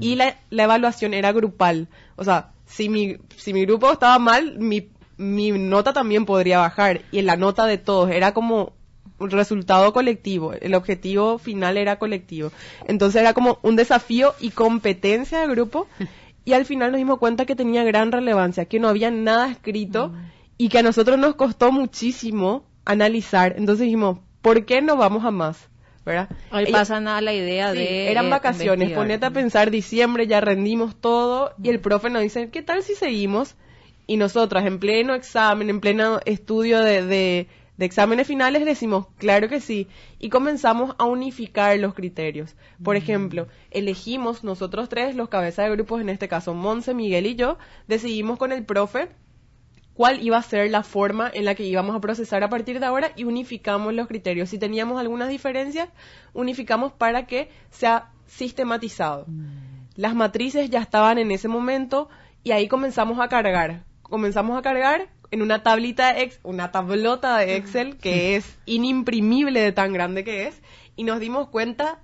y 0.00 0.14
la, 0.16 0.36
la 0.50 0.64
evaluación 0.64 1.14
era 1.14 1.32
grupal. 1.32 1.88
O 2.16 2.24
sea, 2.24 2.50
si 2.66 2.88
mi, 2.88 3.16
si 3.36 3.52
mi 3.52 3.64
grupo 3.66 3.92
estaba 3.92 4.18
mal, 4.18 4.58
mi, 4.58 4.88
mi 5.16 5.52
nota 5.52 5.92
también 5.92 6.24
podría 6.24 6.58
bajar 6.58 7.02
y 7.12 7.18
en 7.18 7.26
la 7.26 7.36
nota 7.36 7.66
de 7.66 7.78
todos 7.78 8.10
era 8.10 8.32
como 8.34 8.72
un 9.18 9.30
resultado 9.30 9.92
colectivo, 9.92 10.52
el 10.54 10.74
objetivo 10.74 11.38
final 11.38 11.76
era 11.76 11.98
colectivo. 11.98 12.50
Entonces 12.86 13.20
era 13.22 13.32
como 13.32 13.58
un 13.62 13.76
desafío 13.76 14.34
y 14.40 14.50
competencia 14.50 15.40
de 15.40 15.46
grupo 15.46 15.86
y 16.44 16.52
al 16.54 16.64
final 16.64 16.90
nos 16.92 16.98
dimos 16.98 17.18
cuenta 17.18 17.46
que 17.46 17.54
tenía 17.56 17.84
gran 17.84 18.10
relevancia, 18.12 18.64
que 18.64 18.80
no 18.80 18.88
había 18.88 19.10
nada 19.10 19.50
escrito 19.50 20.12
y 20.58 20.68
que 20.68 20.78
a 20.78 20.82
nosotros 20.82 21.18
nos 21.18 21.34
costó 21.34 21.72
muchísimo 21.72 22.64
analizar. 22.84 23.54
Entonces 23.56 23.84
dijimos, 23.84 24.18
¿por 24.42 24.64
qué 24.64 24.80
no 24.82 24.96
vamos 24.96 25.24
a 25.24 25.30
más? 25.30 25.68
¿Verdad? 26.04 26.28
Hoy 26.52 26.66
pasan 26.70 27.08
a 27.08 27.20
la 27.20 27.32
idea 27.32 27.72
Sí, 27.72 27.78
de... 27.78 28.10
eran 28.12 28.30
vacaciones, 28.30 28.92
ponete 28.92 29.26
a 29.26 29.32
pensar, 29.32 29.72
diciembre 29.72 30.28
ya 30.28 30.40
rendimos 30.40 30.94
todo 31.00 31.52
y 31.60 31.68
el 31.68 31.80
profe 31.80 32.10
nos 32.10 32.22
dice, 32.22 32.48
¿qué 32.50 32.62
tal 32.62 32.84
si 32.84 32.94
seguimos? 32.94 33.56
Y 34.06 34.16
nosotras 34.16 34.64
en 34.66 34.78
pleno 34.78 35.14
examen, 35.14 35.68
en 35.68 35.80
pleno 35.80 36.20
estudio 36.24 36.78
de, 36.78 37.04
de, 37.04 37.48
de 37.76 37.84
exámenes 37.84 38.28
finales 38.28 38.64
decimos, 38.64 39.08
claro 39.18 39.48
que 39.48 39.60
sí, 39.60 39.88
y 40.20 40.28
comenzamos 40.28 40.94
a 40.98 41.06
unificar 41.06 41.76
los 41.80 41.92
criterios. 41.92 42.54
Por 42.84 42.94
ejemplo, 42.94 43.48
elegimos 43.72 44.44
nosotros 44.44 44.88
tres, 44.88 45.16
los 45.16 45.28
cabezas 45.28 45.66
de 45.66 45.72
grupos, 45.72 46.00
en 46.00 46.08
este 46.08 46.28
caso 46.28 46.54
Monse, 46.54 46.94
Miguel 46.94 47.26
y 47.26 47.34
yo, 47.34 47.58
decidimos 47.88 48.38
con 48.38 48.52
el 48.52 48.64
profe 48.64 49.08
cuál 49.96 50.22
iba 50.22 50.36
a 50.36 50.42
ser 50.42 50.70
la 50.70 50.82
forma 50.82 51.30
en 51.32 51.46
la 51.46 51.54
que 51.54 51.64
íbamos 51.64 51.96
a 51.96 52.00
procesar 52.00 52.44
a 52.44 52.50
partir 52.50 52.80
de 52.80 52.86
ahora 52.86 53.12
y 53.16 53.24
unificamos 53.24 53.94
los 53.94 54.06
criterios. 54.06 54.50
Si 54.50 54.58
teníamos 54.58 55.00
algunas 55.00 55.28
diferencias, 55.28 55.88
unificamos 56.34 56.92
para 56.92 57.26
que 57.26 57.48
sea 57.70 58.10
sistematizado. 58.26 59.26
Las 59.94 60.14
matrices 60.14 60.68
ya 60.68 60.80
estaban 60.80 61.16
en 61.16 61.30
ese 61.30 61.48
momento 61.48 62.10
y 62.44 62.52
ahí 62.52 62.68
comenzamos 62.68 63.18
a 63.20 63.28
cargar. 63.28 63.84
Comenzamos 64.02 64.58
a 64.58 64.62
cargar 64.62 65.08
en 65.30 65.40
una 65.42 65.62
tablita 65.62 66.12
de 66.12 66.22
Excel, 66.22 66.40
una 66.44 66.70
tablota 66.70 67.38
de 67.38 67.56
Excel 67.56 67.96
que 67.96 68.36
es 68.36 68.58
inimprimible 68.66 69.60
de 69.60 69.72
tan 69.72 69.92
grande 69.92 70.24
que 70.24 70.46
es, 70.46 70.60
y 70.94 71.04
nos 71.04 71.20
dimos 71.20 71.48
cuenta 71.48 72.00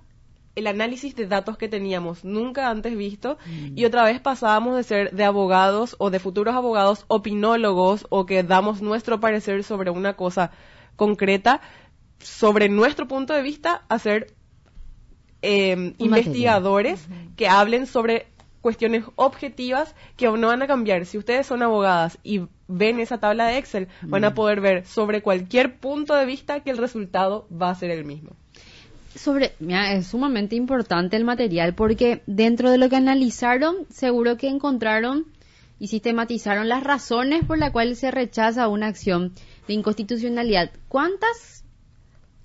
el 0.55 0.67
análisis 0.67 1.15
de 1.15 1.27
datos 1.27 1.57
que 1.57 1.67
teníamos 1.67 2.23
nunca 2.23 2.69
antes 2.69 2.95
visto 2.95 3.37
y 3.75 3.85
otra 3.85 4.03
vez 4.03 4.19
pasábamos 4.19 4.75
de 4.75 4.83
ser 4.83 5.11
de 5.11 5.23
abogados 5.23 5.95
o 5.99 6.09
de 6.09 6.19
futuros 6.19 6.55
abogados 6.55 7.05
opinólogos 7.07 8.05
o 8.09 8.25
que 8.25 8.43
damos 8.43 8.81
nuestro 8.81 9.19
parecer 9.19 9.63
sobre 9.63 9.89
una 9.89 10.13
cosa 10.13 10.51
concreta 10.95 11.61
sobre 12.19 12.69
nuestro 12.69 13.07
punto 13.07 13.33
de 13.33 13.41
vista 13.41 13.83
a 13.89 13.99
ser 13.99 14.33
eh, 15.41 15.93
investigadores 15.97 17.07
que 17.35 17.47
hablen 17.47 17.85
sobre 17.85 18.27
cuestiones 18.61 19.03
objetivas 19.17 19.93
que 20.15 20.25
no 20.25 20.47
van 20.47 20.61
a 20.61 20.67
cambiar. 20.67 21.05
Si 21.05 21.17
ustedes 21.17 21.45
son 21.45 21.61
abogadas 21.61 22.17
y 22.23 22.43
ven 22.69 23.01
esa 23.01 23.19
tabla 23.19 23.47
de 23.47 23.57
Excel, 23.57 23.89
van 24.03 24.23
a 24.23 24.33
poder 24.33 24.61
ver 24.61 24.85
sobre 24.87 25.21
cualquier 25.21 25.79
punto 25.79 26.15
de 26.15 26.25
vista 26.25 26.61
que 26.61 26.71
el 26.71 26.77
resultado 26.77 27.45
va 27.51 27.69
a 27.69 27.75
ser 27.75 27.91
el 27.91 28.05
mismo. 28.05 28.31
Sobre, 29.15 29.53
mira, 29.59 29.93
es 29.93 30.07
sumamente 30.07 30.55
importante 30.55 31.15
el 31.15 31.23
material 31.23 31.75
porque 31.75 32.23
dentro 32.25 32.71
de 32.71 32.77
lo 32.77 32.89
que 32.89 32.95
analizaron, 32.95 33.85
seguro 33.89 34.37
que 34.37 34.47
encontraron 34.47 35.25
y 35.79 35.87
sistematizaron 35.87 36.69
las 36.69 36.83
razones 36.83 37.45
por 37.45 37.57
las 37.57 37.71
cuales 37.71 37.99
se 37.99 38.11
rechaza 38.11 38.67
una 38.67 38.87
acción 38.87 39.33
de 39.67 39.73
inconstitucionalidad. 39.73 40.71
¿Cuántas, 40.87 41.63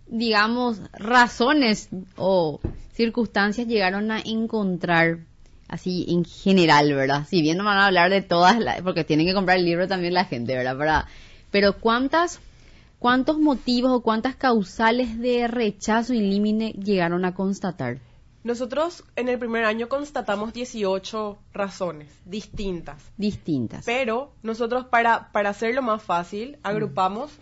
digamos, 0.06 0.80
razones 0.92 1.88
o 2.16 2.60
circunstancias 2.92 3.66
llegaron 3.66 4.10
a 4.10 4.20
encontrar 4.20 5.20
así 5.68 6.06
en 6.08 6.24
general, 6.24 6.92
¿verdad? 6.94 7.26
Si 7.28 7.42
bien 7.42 7.58
no 7.58 7.64
van 7.64 7.78
a 7.78 7.86
hablar 7.86 8.10
de 8.10 8.22
todas, 8.22 8.58
las, 8.58 8.82
porque 8.82 9.04
tienen 9.04 9.26
que 9.26 9.34
comprar 9.34 9.58
el 9.58 9.64
libro 9.64 9.86
también 9.86 10.14
la 10.14 10.24
gente, 10.24 10.56
¿verdad? 10.56 10.76
Para, 10.76 11.06
pero 11.50 11.78
¿cuántas, 11.78 12.40
cuántos 12.98 13.38
motivos 13.38 13.92
o 13.92 14.02
cuántas 14.02 14.36
causales 14.36 15.18
de 15.18 15.48
rechazo 15.48 16.14
y 16.14 16.20
límite 16.20 16.72
llegaron 16.78 17.24
a 17.24 17.34
constatar? 17.34 17.98
Nosotros 18.44 19.04
en 19.16 19.28
el 19.28 19.38
primer 19.38 19.64
año 19.64 19.88
constatamos 19.88 20.52
18 20.52 21.38
razones 21.52 22.08
distintas. 22.24 23.02
Distintas. 23.16 23.84
Pero 23.84 24.32
nosotros 24.42 24.86
para, 24.86 25.32
para 25.32 25.50
hacerlo 25.50 25.82
más 25.82 26.02
fácil 26.02 26.58
agrupamos 26.62 27.32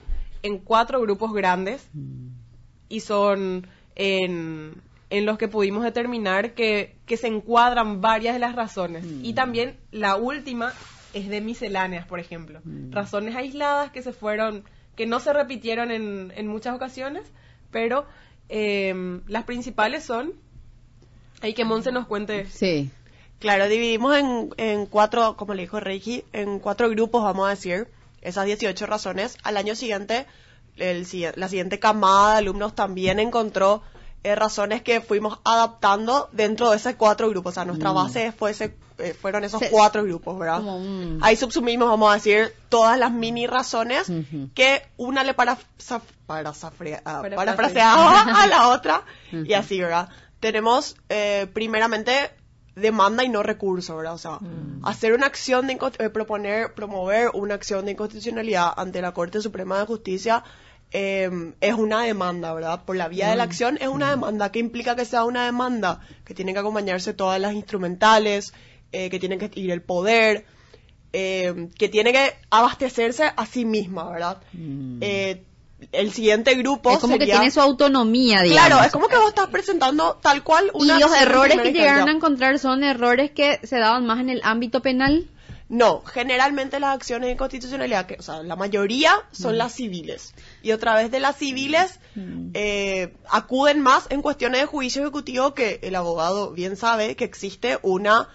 en 0.42 0.58
cuatro 0.58 1.00
grupos 1.00 1.32
grandes 1.32 1.86
y 2.88 3.00
son 3.00 3.66
en 3.94 4.82
en 5.10 5.26
los 5.26 5.38
que 5.38 5.48
pudimos 5.48 5.84
determinar 5.84 6.54
que, 6.54 6.96
que 7.06 7.16
se 7.16 7.28
encuadran 7.28 8.00
varias 8.00 8.34
de 8.34 8.40
las 8.40 8.54
razones. 8.54 9.04
Y 9.22 9.34
también 9.34 9.76
la 9.92 10.16
última 10.16 10.72
es 11.14 11.28
de 11.28 11.40
misceláneas, 11.40 12.06
por 12.06 12.18
ejemplo. 12.18 12.60
Razones 12.90 13.36
aisladas 13.36 13.92
que 13.92 14.02
se 14.02 14.12
fueron, 14.12 14.64
que 14.96 15.06
no 15.06 15.20
se 15.20 15.32
repitieron 15.32 15.90
en, 15.90 16.32
en 16.34 16.48
muchas 16.48 16.74
ocasiones, 16.74 17.24
pero 17.70 18.06
em, 18.48 19.22
las 19.28 19.44
principales 19.44 20.04
son, 20.04 20.32
ahí 21.42 21.54
que 21.54 21.64
Monse 21.64 21.92
nos 21.92 22.06
cuente. 22.06 22.46
Sí. 22.46 22.90
Claro, 23.38 23.68
dividimos 23.68 24.16
en, 24.16 24.50
en 24.56 24.86
cuatro, 24.86 25.36
como 25.36 25.54
le 25.54 25.62
dijo 25.62 25.78
Reiki, 25.78 26.24
en 26.32 26.58
cuatro 26.58 26.88
grupos, 26.88 27.22
vamos 27.22 27.46
a 27.46 27.50
decir, 27.50 27.88
esas 28.22 28.46
18 28.46 28.86
razones. 28.86 29.36
Al 29.42 29.58
año 29.58 29.74
siguiente, 29.74 30.26
el, 30.76 31.06
la 31.36 31.48
siguiente 31.48 31.78
camada 31.78 32.32
de 32.32 32.38
alumnos 32.38 32.74
también 32.74 33.18
encontró 33.18 33.82
eh, 34.26 34.34
razones 34.34 34.82
que 34.82 35.00
fuimos 35.00 35.38
adaptando 35.44 36.28
dentro 36.32 36.70
de 36.70 36.76
esos 36.76 36.94
cuatro 36.94 37.28
grupos. 37.28 37.52
O 37.52 37.54
sea, 37.54 37.64
nuestra 37.64 37.92
base 37.92 38.32
fue 38.32 38.50
ese, 38.50 38.76
eh, 38.98 39.14
fueron 39.14 39.44
esos 39.44 39.60
Se- 39.60 39.70
cuatro 39.70 40.02
grupos, 40.04 40.38
¿verdad? 40.38 40.56
como 40.58 40.76
un- 40.78 41.18
Ahí 41.22 41.36
subsumimos, 41.36 41.88
vamos 41.88 42.10
a 42.10 42.14
decir, 42.14 42.52
todas 42.68 42.98
las 42.98 43.12
mini 43.12 43.46
razones 43.46 44.08
Ujú. 44.08 44.50
que 44.54 44.82
una 44.96 45.22
le 45.24 45.34
para, 45.34 45.58
sa- 45.78 46.02
para, 46.26 46.50
safre- 46.52 47.00
ah, 47.04 47.22
Parafrasea. 47.22 47.36
parafraseaba 47.36 48.20
a 48.42 48.46
la 48.46 48.68
otra 48.76 49.02
y 49.32 49.52
así, 49.52 49.80
¿verdad? 49.80 50.08
Tenemos, 50.40 50.96
eh, 51.08 51.46
primeramente, 51.52 52.30
demanda 52.74 53.24
y 53.24 53.28
no 53.30 53.42
recurso, 53.42 53.96
¿verdad? 53.96 54.14
O 54.14 54.18
sea, 54.18 54.38
hacer 54.82 55.14
una 55.14 55.26
acción 55.26 55.66
de 55.66 55.78
eh, 55.98 56.10
proponer, 56.10 56.74
promover 56.74 57.30
una 57.32 57.54
acción 57.54 57.86
de 57.86 57.92
inconstitucionalidad 57.92 58.70
ante 58.76 59.00
la 59.00 59.12
Corte 59.12 59.40
Suprema 59.40 59.78
de 59.78 59.86
Justicia 59.86 60.44
eh, 60.92 61.52
es 61.60 61.74
una 61.74 62.02
demanda, 62.02 62.54
¿verdad? 62.54 62.84
Por 62.84 62.96
la 62.96 63.08
vía 63.08 63.30
de 63.30 63.36
la 63.36 63.42
acción 63.42 63.78
es 63.80 63.88
una 63.88 64.10
demanda. 64.10 64.52
¿Qué 64.52 64.58
implica 64.58 64.96
que 64.96 65.04
sea 65.04 65.24
una 65.24 65.44
demanda? 65.44 66.00
Que 66.24 66.34
tienen 66.34 66.54
que 66.54 66.60
acompañarse 66.60 67.12
todas 67.12 67.40
las 67.40 67.54
instrumentales, 67.54 68.52
eh, 68.92 69.10
que 69.10 69.18
tienen 69.18 69.38
que 69.38 69.50
ir 69.60 69.70
el 69.70 69.82
poder, 69.82 70.46
eh, 71.12 71.68
que 71.78 71.88
tiene 71.88 72.12
que 72.12 72.34
abastecerse 72.50 73.24
a 73.36 73.46
sí 73.46 73.64
misma, 73.64 74.10
¿verdad? 74.10 74.38
Eh, 75.00 75.42
el 75.92 76.12
siguiente 76.12 76.54
grupo 76.54 76.90
Es 76.92 76.98
como 76.98 77.18
que 77.18 77.26
tiene 77.26 77.50
su 77.50 77.60
autonomía, 77.60 78.42
digamos. 78.42 78.66
Claro, 78.66 78.84
es 78.84 78.92
como 78.92 79.08
que 79.08 79.16
vos 79.16 79.28
estás 79.28 79.48
presentando 79.48 80.18
tal 80.22 80.42
cual 80.42 80.70
y 80.74 80.82
una 80.82 80.98
los 80.98 81.10
acción 81.10 81.22
en 81.22 81.28
errores 81.28 81.60
que 81.60 81.72
llegaron 81.72 82.08
a 82.08 82.12
encontrar 82.12 82.58
son 82.58 82.84
errores 82.84 83.30
que 83.30 83.60
se 83.62 83.78
daban 83.78 84.06
más 84.06 84.20
en 84.20 84.30
el 84.30 84.40
ámbito 84.44 84.80
penal. 84.80 85.26
No, 85.68 86.02
generalmente 86.04 86.78
las 86.78 86.94
acciones 86.94 87.26
de 87.26 87.32
inconstitucionalidad, 87.32 88.06
que, 88.06 88.16
o 88.18 88.22
sea, 88.22 88.42
la 88.44 88.54
mayoría 88.54 89.12
son 89.32 89.54
Mm. 89.54 89.58
las 89.58 89.72
civiles. 89.74 90.32
Y 90.62 90.70
otra 90.72 90.94
vez 90.94 91.10
de 91.10 91.18
las 91.18 91.36
civiles 91.36 91.98
eh, 92.54 93.14
acuden 93.30 93.80
más 93.80 94.06
en 94.10 94.22
cuestiones 94.22 94.60
de 94.60 94.66
juicio 94.66 95.02
ejecutivo 95.02 95.54
que 95.54 95.80
el 95.82 95.96
abogado 95.96 96.52
bien 96.52 96.76
sabe 96.76 97.16
que 97.16 97.24
existe 97.24 97.78
una, 97.82 98.28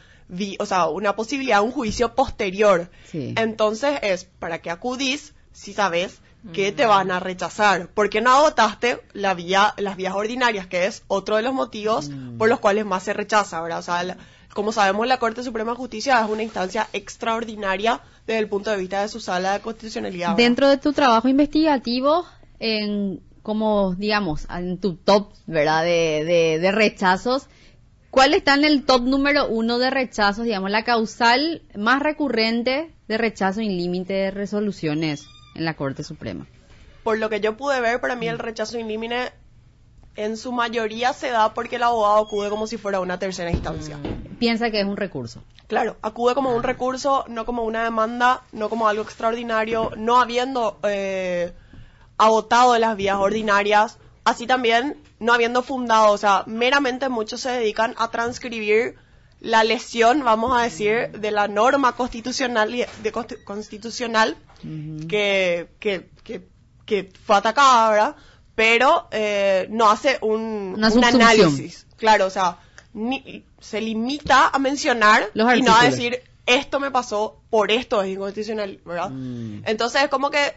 o 0.59 0.65
sea, 0.65 0.87
una 0.87 1.15
posibilidad 1.15 1.59
de 1.59 1.65
un 1.65 1.71
juicio 1.71 2.15
posterior. 2.15 2.89
Sí. 3.09 3.33
Entonces 3.37 3.99
es, 4.01 4.25
¿para 4.25 4.59
qué 4.61 4.69
acudís 4.69 5.33
si 5.53 5.73
sabes 5.73 6.19
que 6.53 6.71
te 6.71 6.85
van 6.85 7.11
a 7.11 7.19
rechazar? 7.19 7.87
Porque 7.93 8.19
no 8.19 8.31
agotaste 8.31 8.99
la 9.13 9.33
vía, 9.35 9.73
las 9.77 9.95
vías 9.95 10.13
ordinarias, 10.15 10.67
que 10.67 10.85
es 10.85 11.03
otro 11.07 11.37
de 11.37 11.43
los 11.43 11.53
motivos 11.53 12.09
por 12.37 12.49
los 12.49 12.59
cuales 12.59 12.85
más 12.85 13.03
se 13.03 13.13
rechaza, 13.13 13.61
¿verdad? 13.61 13.79
O 13.79 13.83
sea, 13.83 14.03
la- 14.03 14.17
como 14.53 14.71
sabemos, 14.71 15.07
la 15.07 15.17
Corte 15.17 15.43
Suprema 15.43 15.71
de 15.71 15.77
Justicia 15.77 16.21
es 16.21 16.29
una 16.29 16.43
instancia 16.43 16.87
extraordinaria 16.93 18.01
desde 18.27 18.39
el 18.39 18.49
punto 18.49 18.69
de 18.71 18.77
vista 18.77 19.01
de 19.01 19.07
su 19.07 19.19
sala 19.19 19.53
de 19.53 19.59
constitucionalidad. 19.61 20.35
Dentro 20.35 20.69
de 20.69 20.77
tu 20.77 20.93
trabajo 20.93 21.27
investigativo, 21.27 22.25
en 22.59 23.21
como 23.43 23.95
digamos, 23.95 24.47
en 24.49 24.77
tu 24.77 24.95
top, 24.95 25.33
¿verdad? 25.47 25.83
De, 25.83 26.23
de, 26.25 26.59
de 26.59 26.71
rechazos, 26.71 27.47
¿cuál 28.11 28.33
está 28.33 28.53
en 28.53 28.65
el 28.65 28.83
top 28.85 29.01
número 29.03 29.47
uno 29.47 29.79
de 29.79 29.89
rechazos, 29.89 30.45
digamos, 30.45 30.69
la 30.69 30.83
causal 30.83 31.63
más 31.75 32.01
recurrente 32.01 32.91
de 33.07 33.17
rechazo 33.17 33.59
sin 33.59 33.77
límite 33.77 34.13
de 34.13 34.31
resoluciones 34.31 35.25
en 35.55 35.65
la 35.65 35.75
Corte 35.75 36.03
Suprema? 36.03 36.45
Por 37.03 37.17
lo 37.17 37.29
que 37.29 37.41
yo 37.41 37.57
pude 37.57 37.81
ver, 37.81 37.99
para 37.99 38.15
mí 38.15 38.27
el 38.27 38.37
rechazo 38.37 38.77
in 38.77 38.87
limine 38.87 39.31
en 40.15 40.37
su 40.37 40.51
mayoría 40.51 41.13
se 41.13 41.29
da 41.29 41.53
porque 41.53 41.77
el 41.77 41.83
abogado 41.83 42.19
acude 42.19 42.49
como 42.49 42.67
si 42.67 42.77
fuera 42.77 42.99
una 42.99 43.17
tercera 43.17 43.49
instancia. 43.49 43.97
Piensa 44.41 44.71
que 44.71 44.81
es 44.81 44.87
un 44.87 44.97
recurso. 44.97 45.43
Claro, 45.67 45.97
acude 46.01 46.33
como 46.33 46.49
un 46.55 46.63
recurso, 46.63 47.25
no 47.27 47.45
como 47.45 47.63
una 47.63 47.83
demanda, 47.83 48.41
no 48.51 48.69
como 48.69 48.87
algo 48.87 49.03
extraordinario, 49.03 49.91
no 49.95 50.19
habiendo 50.19 50.79
eh, 50.83 51.53
agotado 52.17 52.77
las 52.79 52.97
vías 52.97 53.17
ordinarias, 53.17 53.99
así 54.25 54.47
también 54.47 54.97
no 55.19 55.31
habiendo 55.33 55.61
fundado, 55.61 56.11
o 56.11 56.17
sea, 56.17 56.43
meramente 56.47 57.07
muchos 57.07 57.41
se 57.41 57.51
dedican 57.51 57.93
a 57.99 58.09
transcribir 58.09 58.95
la 59.39 59.63
lesión, 59.63 60.23
vamos 60.23 60.57
a 60.59 60.63
decir, 60.63 61.11
de 61.11 61.29
la 61.31 61.47
norma 61.47 61.95
constitucional, 61.95 62.73
y- 62.73 62.85
de 63.03 63.13
consti- 63.13 63.43
constitucional 63.43 64.37
que, 65.07 65.69
que, 65.79 66.09
que, 66.23 66.47
que 66.85 67.11
fue 67.25 67.35
atacada, 67.37 67.89
¿verdad? 67.91 68.15
Pero 68.55 69.07
eh, 69.11 69.67
no 69.69 69.89
hace 69.89 70.17
un, 70.21 70.73
un 70.97 71.01
análisis. 71.21 71.87
Claro, 71.97 72.25
o 72.25 72.29
sea, 72.29 72.57
ni- 72.93 73.43
se 73.59 73.81
limita 73.81 74.47
a 74.49 74.59
mencionar 74.59 75.29
Los 75.33 75.55
y 75.57 75.61
no 75.61 75.75
a 75.75 75.83
decir 75.91 76.21
esto 76.45 76.79
me 76.79 76.91
pasó 76.91 77.37
por 77.49 77.71
esto 77.71 78.01
es 78.01 78.09
inconstitucional, 78.09 78.79
¿verdad? 78.85 79.09
Entonces 79.65 80.03
es 80.03 80.09
como 80.09 80.29
que 80.31 80.53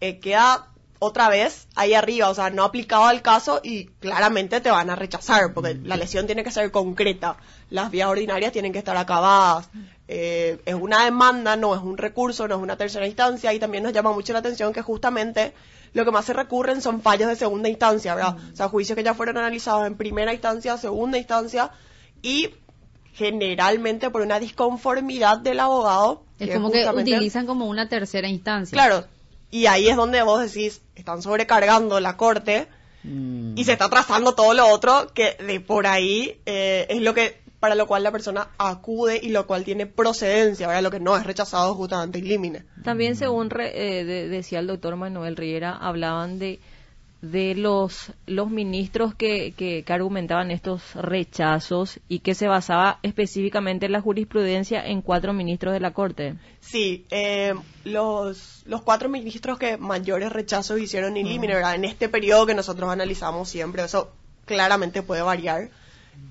eh, 0.00 0.18
queda 0.18 0.66
otra 1.00 1.28
vez 1.28 1.68
ahí 1.76 1.94
arriba, 1.94 2.28
o 2.28 2.34
sea, 2.34 2.50
no 2.50 2.64
aplicado 2.64 3.04
al 3.04 3.22
caso 3.22 3.60
y 3.62 3.84
claramente 4.00 4.60
te 4.60 4.70
van 4.70 4.90
a 4.90 4.96
rechazar 4.96 5.54
porque 5.54 5.74
la 5.84 5.96
lesión 5.96 6.26
tiene 6.26 6.42
que 6.42 6.50
ser 6.50 6.70
concreta, 6.72 7.36
las 7.70 7.90
vías 7.92 8.08
ordinarias 8.08 8.52
tienen 8.52 8.72
que 8.72 8.78
estar 8.80 8.96
acabadas, 8.96 9.68
eh, 10.08 10.58
es 10.66 10.74
una 10.74 11.04
demanda, 11.04 11.54
no 11.54 11.74
es 11.74 11.80
un 11.82 11.98
recurso, 11.98 12.48
no 12.48 12.56
es 12.56 12.60
una 12.62 12.76
tercera 12.76 13.06
instancia 13.06 13.52
y 13.54 13.60
también 13.60 13.84
nos 13.84 13.92
llama 13.92 14.10
mucho 14.12 14.32
la 14.32 14.40
atención 14.40 14.72
que 14.72 14.82
justamente 14.82 15.52
lo 15.92 16.04
que 16.04 16.10
más 16.10 16.24
se 16.24 16.32
recurren 16.32 16.80
son 16.80 17.02
fallos 17.02 17.28
de 17.28 17.36
segunda 17.36 17.68
instancia, 17.68 18.14
¿verdad? 18.14 18.36
O 18.52 18.56
sea, 18.56 18.68
juicios 18.68 18.96
que 18.96 19.02
ya 19.02 19.14
fueron 19.14 19.36
analizados 19.38 19.86
en 19.86 19.96
primera 19.96 20.32
instancia, 20.32 20.76
segunda 20.76 21.18
instancia 21.18 21.70
y 22.22 22.50
generalmente 23.14 24.10
por 24.10 24.22
una 24.22 24.38
disconformidad 24.38 25.38
del 25.38 25.60
abogado. 25.60 26.22
Es 26.38 26.48
que 26.48 26.54
como 26.54 26.70
que 26.70 26.88
utilizan 26.88 27.46
como 27.46 27.66
una 27.66 27.88
tercera 27.88 28.28
instancia. 28.28 28.76
Claro, 28.76 29.06
y 29.50 29.66
ahí 29.66 29.88
es 29.88 29.96
donde 29.96 30.22
vos 30.22 30.40
decís, 30.40 30.82
están 30.94 31.22
sobrecargando 31.22 31.98
la 32.00 32.16
corte 32.16 32.68
Mm. 33.04 33.56
y 33.56 33.64
se 33.64 33.72
está 33.72 33.88
trazando 33.88 34.34
todo 34.34 34.54
lo 34.54 34.66
otro 34.66 35.12
que 35.14 35.36
de 35.40 35.60
por 35.60 35.86
ahí 35.86 36.40
eh, 36.46 36.86
es 36.90 37.00
lo 37.00 37.14
que 37.14 37.40
para 37.60 37.74
lo 37.74 37.86
cual 37.86 38.02
la 38.04 38.12
persona 38.12 38.48
acude 38.58 39.18
y 39.22 39.30
lo 39.30 39.46
cual 39.46 39.64
tiene 39.64 39.86
procedencia, 39.86 40.66
¿verdad? 40.68 40.82
Lo 40.82 40.90
que 40.90 41.00
no 41.00 41.16
es 41.16 41.24
rechazado 41.24 41.74
justamente 41.74 42.18
in 42.18 42.28
limine. 42.28 42.64
También, 42.84 43.16
según 43.16 43.50
re- 43.50 44.00
eh, 44.00 44.04
de- 44.04 44.28
decía 44.28 44.60
el 44.60 44.66
doctor 44.68 44.94
Manuel 44.96 45.36
Riera, 45.36 45.76
hablaban 45.76 46.38
de 46.38 46.60
de 47.20 47.56
los 47.56 48.12
los 48.26 48.48
ministros 48.48 49.12
que, 49.12 49.50
que, 49.56 49.82
que 49.82 49.92
argumentaban 49.92 50.52
estos 50.52 50.94
rechazos 50.94 51.98
y 52.08 52.20
que 52.20 52.34
se 52.36 52.46
basaba 52.46 53.00
específicamente 53.02 53.86
en 53.86 53.92
la 53.92 54.00
jurisprudencia 54.00 54.86
en 54.86 55.02
cuatro 55.02 55.32
ministros 55.32 55.74
de 55.74 55.80
la 55.80 55.92
Corte. 55.92 56.34
Sí, 56.60 57.06
eh, 57.10 57.54
los, 57.84 58.62
los 58.66 58.82
cuatro 58.82 59.08
ministros 59.08 59.58
que 59.58 59.76
mayores 59.78 60.30
rechazos 60.30 60.78
hicieron 60.80 61.16
in 61.16 61.26
limine, 61.26 61.54
¿verdad? 61.54 61.74
En 61.74 61.84
este 61.84 62.08
periodo 62.08 62.46
que 62.46 62.54
nosotros 62.54 62.88
analizamos 62.88 63.48
siempre, 63.48 63.82
eso 63.82 64.12
claramente 64.44 65.02
puede 65.02 65.22
variar. 65.22 65.70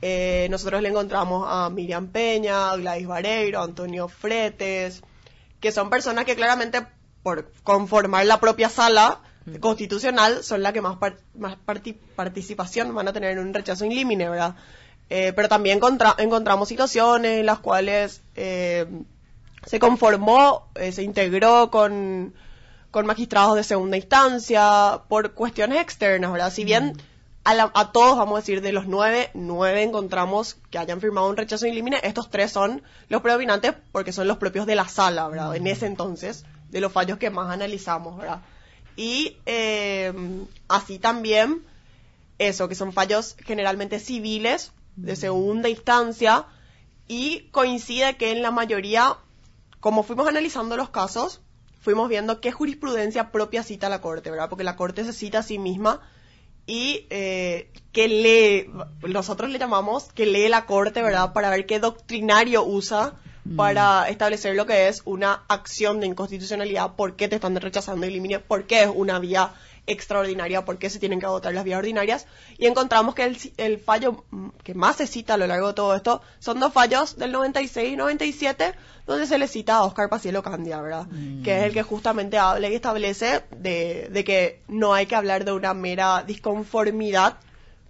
Eh, 0.02 0.48
nosotros 0.52 0.82
le 0.82 0.90
encontramos 0.90 1.46
a 1.50 1.70
Miriam 1.70 2.08
Peña, 2.08 2.76
Gladys 2.76 3.08
Vareiro, 3.08 3.62
Antonio 3.64 4.08
Fretes, 4.08 5.02
que 5.60 5.72
son 5.72 5.90
personas 5.90 6.26
que 6.26 6.36
claramente 6.36 6.86
por 7.24 7.52
conformar 7.64 8.26
la 8.26 8.40
propia 8.40 8.70
sala 8.70 9.22
constitucional 9.60 10.44
son 10.44 10.62
las 10.62 10.74
que 10.74 10.82
más, 10.82 10.98
par- 10.98 11.18
más 11.36 11.56
parti- 11.66 11.98
participación 12.16 12.94
van 12.94 13.08
a 13.08 13.14
tener 13.14 13.32
en 13.32 13.40
un 13.40 13.54
rechazo 13.54 13.86
in 13.86 13.96
limine, 13.96 14.30
¿verdad? 14.30 14.56
Eh, 15.10 15.32
pero 15.36 15.48
también 15.48 15.80
contra- 15.80 16.16
encontramos 16.18 16.68
situaciones 16.68 17.40
en 17.40 17.46
las 17.46 17.60
cuales 17.60 18.22
eh, 18.36 18.86
se 19.66 19.80
conformó, 19.80 20.68
eh, 20.76 20.92
se 20.92 21.02
integró 21.04 21.72
con, 21.72 22.34
con 22.92 23.06
magistrados 23.06 23.56
de 23.56 23.64
segunda 23.64 23.96
instancia 23.98 25.02
por 25.08 25.34
cuestiones 25.34 25.82
externas, 25.82 26.32
¿verdad? 26.32 26.52
Si 26.52 26.64
bien 26.66 26.94
a, 27.50 27.54
la- 27.54 27.72
a 27.74 27.92
todos, 27.94 28.18
vamos 28.18 28.36
a 28.38 28.42
decir, 28.42 28.62
de 28.62 28.72
los 28.74 28.88
nueve, 28.88 29.30
nueve 29.34 29.82
encontramos 29.84 30.58
que 30.70 30.78
hayan 30.78 31.00
firmado 31.00 31.30
un 31.30 31.38
rechazo 31.38 31.66
in 31.66 31.76
limine, 31.76 32.00
estos 32.04 32.30
tres 32.30 32.52
son 32.52 32.84
los 33.10 33.22
predominantes 33.22 33.74
porque 33.92 34.12
son 34.12 34.28
los 34.28 34.38
propios 34.38 34.66
de 34.66 34.76
la 34.76 34.88
sala, 34.88 35.28
¿verdad? 35.30 35.56
En 35.56 35.66
ese 35.68 35.86
entonces, 35.86 36.44
de 36.70 36.82
los 36.82 36.92
fallos 36.92 37.18
que 37.18 37.30
más 37.30 37.50
analizamos, 37.50 38.18
¿verdad? 38.18 38.42
Y 38.98 39.38
eh, 39.46 40.12
así 40.68 41.00
también, 41.00 41.64
eso, 42.38 42.68
que 42.68 42.76
son 42.76 42.92
fallos 42.92 43.36
generalmente 43.46 44.00
civiles, 44.00 44.72
de 44.98 45.16
segunda 45.16 45.70
instancia, 45.70 46.46
y 47.08 47.48
coincide 47.52 48.18
que 48.18 48.32
en 48.32 48.42
la 48.42 48.52
mayoría, 48.52 49.16
como 49.80 50.04
fuimos 50.04 50.28
analizando 50.28 50.76
los 50.76 50.90
casos, 50.90 51.40
fuimos 51.82 52.10
viendo 52.10 52.42
qué 52.42 52.52
jurisprudencia 52.52 53.32
propia 53.32 53.64
cita 53.64 53.88
la 53.88 54.02
Corte, 54.02 54.32
¿verdad? 54.32 54.50
Porque 54.50 54.66
la 54.66 54.76
Corte 54.76 55.06
se 55.06 55.14
cita 55.14 55.40
a 55.40 55.44
sí 55.44 55.58
misma 55.60 56.02
y 56.68 57.08
eh, 57.10 57.72
que 57.94 58.08
lee, 58.08 58.70
nosotros 59.08 59.50
le 59.50 59.58
llamamos 59.58 60.12
que 60.14 60.26
lee 60.26 60.50
la 60.50 60.66
Corte, 60.66 61.02
¿verdad? 61.02 61.34
Para 61.34 61.50
ver 61.50 61.66
qué 61.66 61.80
doctrinario 61.80 62.64
usa 62.64 63.16
para 63.56 64.10
establecer 64.10 64.56
lo 64.56 64.66
que 64.66 64.90
es 64.90 65.02
una 65.06 65.46
acción 65.48 66.02
de 66.02 66.08
inconstitucionalidad, 66.08 66.96
por 66.96 67.16
qué 67.16 67.30
te 67.30 67.36
están 67.36 67.56
rechazando 67.56 68.06
el 68.06 68.42
por 68.42 68.68
qué 68.68 68.84
es 68.84 68.90
una 68.94 69.20
vía 69.20 69.54
extraordinaria, 69.88 70.66
por 70.66 70.78
qué 70.78 70.90
se 70.90 71.00
tienen 71.00 71.20
que 71.20 71.26
agotar 71.26 71.54
las 71.54 71.64
vías 71.64 71.80
ordinarias, 71.80 72.28
y 72.58 72.68
encontramos 72.68 73.16
que 73.16 73.24
el, 73.24 73.38
el 73.58 73.80
fallo 73.80 74.26
mm, 74.30 74.50
que 74.64 74.74
más 74.74 74.98
se 74.98 75.08
cita 75.08 75.34
a 75.34 75.38
lo 75.38 75.48
largo 75.48 75.70
de 75.70 75.74
todo 75.74 75.96
esto 75.96 76.22
son 76.40 76.60
dos 76.60 76.74
fallos 76.74 77.18
del 77.18 77.32
96 77.32 77.94
y 77.94 77.96
97, 77.96 78.74
donde 79.08 79.26
se 79.26 79.38
le 79.38 79.48
cita 79.48 79.78
a 79.78 79.84
Oscar 79.84 80.10
Pacielo 80.10 80.44
Candia, 80.44 80.82
¿verdad? 80.82 81.08
Que 81.44 81.58
es 81.58 81.64
el 81.64 81.74
que 81.74 81.84
justamente 81.84 82.38
habla 82.38 82.68
y 82.70 82.76
establece 82.76 83.44
de, 83.56 84.10
de 84.12 84.24
que 84.24 84.62
no 84.68 84.94
hay 84.94 85.06
que 85.06 85.16
hablar 85.16 85.46
de 85.46 85.54
una 85.54 85.74
mera 85.74 86.24
disconformidad 86.24 87.38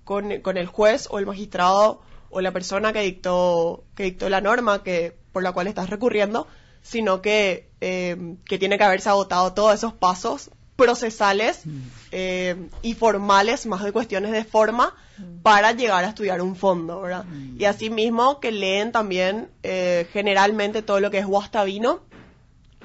con, 0.03 0.41
con 0.41 0.57
el 0.57 0.67
juez 0.67 1.07
o 1.09 1.17
el 1.17 1.25
magistrado 1.25 2.01
o 2.29 2.41
la 2.41 2.51
persona 2.51 2.93
que 2.93 3.01
dictó, 3.01 3.83
que 3.95 4.03
dictó 4.03 4.29
la 4.29 4.41
norma 4.41 4.83
que, 4.83 5.17
por 5.31 5.43
la 5.43 5.51
cual 5.51 5.67
estás 5.67 5.89
recurriendo, 5.89 6.47
sino 6.81 7.21
que, 7.21 7.69
eh, 7.81 8.35
que 8.45 8.59
tiene 8.59 8.77
que 8.77 8.83
haberse 8.83 9.09
agotado 9.09 9.53
todos 9.53 9.73
esos 9.73 9.93
pasos 9.93 10.51
procesales 10.77 11.63
eh, 12.11 12.55
y 12.81 12.93
formales, 12.93 13.65
más 13.65 13.83
de 13.83 13.91
cuestiones 13.91 14.31
de 14.31 14.45
forma, 14.45 14.95
para 15.43 15.71
llegar 15.73 16.05
a 16.05 16.09
estudiar 16.09 16.41
un 16.41 16.55
fondo, 16.55 17.01
¿verdad? 17.01 17.25
Y 17.57 17.65
asimismo 17.65 18.39
que 18.39 18.51
leen 18.51 18.91
también 18.91 19.49
eh, 19.63 20.07
generalmente 20.13 20.81
todo 20.83 20.99
lo 20.99 21.09
que 21.11 21.17
es 21.17 21.25
Guastavino 21.25 22.01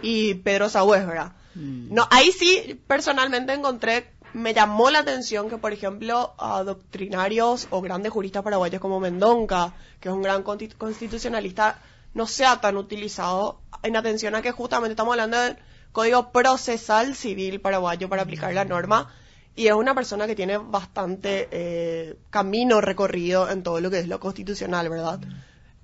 y 0.03 0.35
Pedro 0.35 0.69
Sagüez, 0.69 1.07
¿verdad? 1.07 1.33
No, 1.55 2.09
ahí 2.11 2.33
sí, 2.33 2.81
personalmente 2.87 3.53
encontré, 3.53 4.11
me 4.33 4.55
llamó 4.55 4.89
la 4.91 5.01
atención 5.01 5.51
que, 5.51 5.59
por 5.59 5.75
ejemplo, 5.75 6.33
a 6.39 6.63
doctrinarios 6.65 7.67
o 7.69 7.83
grandes 7.83 8.11
juristas 8.11 8.43
paraguayos 8.43 8.81
como 8.81 8.99
Mendonca, 9.01 9.75
que 10.01 10.09
es 10.09 10.15
un 10.15 10.23
gran 10.23 10.43
consti- 10.43 10.75
constitucionalista, 10.79 11.79
no 12.15 12.27
sea 12.27 12.61
tan 12.63 12.79
utilizado 12.79 13.61
en 13.83 13.97
atención 13.97 14.35
a 14.35 14.41
que 14.41 14.51
justamente 14.53 14.93
estamos 14.93 15.13
hablando 15.13 15.39
del 15.39 15.57
Código 15.93 16.33
Procesal 16.33 17.15
Civil 17.15 17.61
paraguayo 17.61 18.09
para 18.09 18.23
aplicar 18.23 18.53
la 18.55 18.65
norma 18.65 19.13
y 19.55 19.67
es 19.67 19.75
una 19.75 19.95
persona 19.95 20.27
que 20.27 20.35
tiene 20.35 20.57
bastante 20.57 21.49
eh, 21.51 22.17
camino 22.31 22.81
recorrido 22.81 23.51
en 23.51 23.63
todo 23.63 23.81
lo 23.81 23.91
que 23.91 23.99
es 23.99 24.09
lo 24.09 24.19
constitucional, 24.19 24.89
¿verdad? 24.89 25.21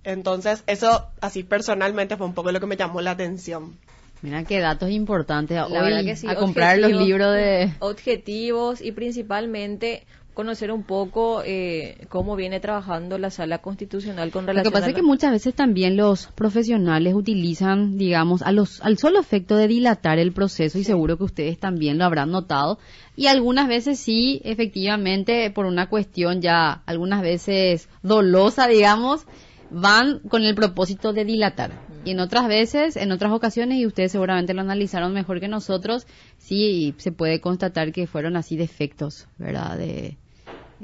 Entonces, 0.05 0.65
eso 0.67 1.09
así 1.21 1.43
personalmente 1.43 2.17
fue 2.17 2.27
un 2.27 2.33
poco 2.33 2.51
lo 2.51 2.61
que 2.61 2.67
me 2.67 2.77
llamó 2.77 3.03
la 3.03 3.11
atención. 3.11 3.77
Mira 4.23 4.43
qué 4.45 4.59
datos 4.59 4.91
importantes. 4.91 5.57
La 5.57 5.67
Hoy 5.67 5.73
verdad 5.73 6.05
que 6.05 6.17
sí, 6.17 6.27
a 6.27 6.35
comprar 6.35 6.79
los 6.79 6.91
libros 6.91 7.35
de... 7.35 7.73
objetivos 7.81 8.81
y 8.81 8.93
principalmente 8.93 10.07
conocer 10.39 10.71
un 10.71 10.85
poco 10.85 11.43
eh, 11.45 12.07
cómo 12.09 12.37
viene 12.37 12.61
trabajando 12.61 13.19
la 13.19 13.29
sala 13.29 13.59
constitucional 13.59 14.31
con 14.31 14.47
Lo 14.47 14.53
relación 14.53 14.73
que 14.73 14.73
pasa 14.73 14.87
a 14.87 14.91
es 14.91 14.95
que 14.95 15.03
muchas 15.03 15.33
veces 15.33 15.53
también 15.53 15.97
los 15.97 16.29
profesionales 16.29 17.15
utilizan, 17.15 17.99
digamos, 17.99 18.43
a 18.43 18.53
los, 18.53 18.81
al 18.83 18.99
solo 18.99 19.19
efecto 19.19 19.57
de 19.57 19.67
dilatar 19.67 20.21
el 20.21 20.31
proceso 20.31 20.79
y 20.79 20.85
seguro 20.85 21.19
que 21.19 21.25
ustedes 21.25 21.59
también 21.59 21.99
lo 21.99 22.05
habrán 22.05 22.31
notado. 22.31 22.79
Y 23.17 23.27
algunas 23.27 23.67
veces 23.67 23.99
sí, 23.99 24.41
efectivamente, 24.45 25.51
por 25.51 25.67
una 25.67 25.89
cuestión 25.89 26.41
ya, 26.41 26.85
algunas 26.87 27.21
veces 27.21 27.89
dolosa, 28.05 28.69
digamos, 28.69 29.27
van 29.73 30.21
con 30.21 30.45
el 30.45 30.55
propósito 30.55 31.13
de 31.13 31.25
dilatar. 31.25 31.73
Y 32.05 32.13
en 32.13 32.21
otras 32.21 32.47
veces, 32.47 32.97
en 32.97 33.11
otras 33.11 33.33
ocasiones, 33.33 33.79
y 33.79 33.87
ustedes 33.87 34.13
seguramente 34.13 34.55
lo 34.55 34.61
analizaron 34.61 35.13
mejor 35.13 35.41
que 35.41 35.49
nosotros, 35.49 36.07
sí 36.37 36.95
se 36.99 37.11
puede 37.11 37.41
constatar 37.41 37.91
que 37.91 38.07
fueron 38.07 38.37
así 38.37 38.57
defectos, 38.57 39.27
¿verdad? 39.37 39.77
De, 39.77 40.17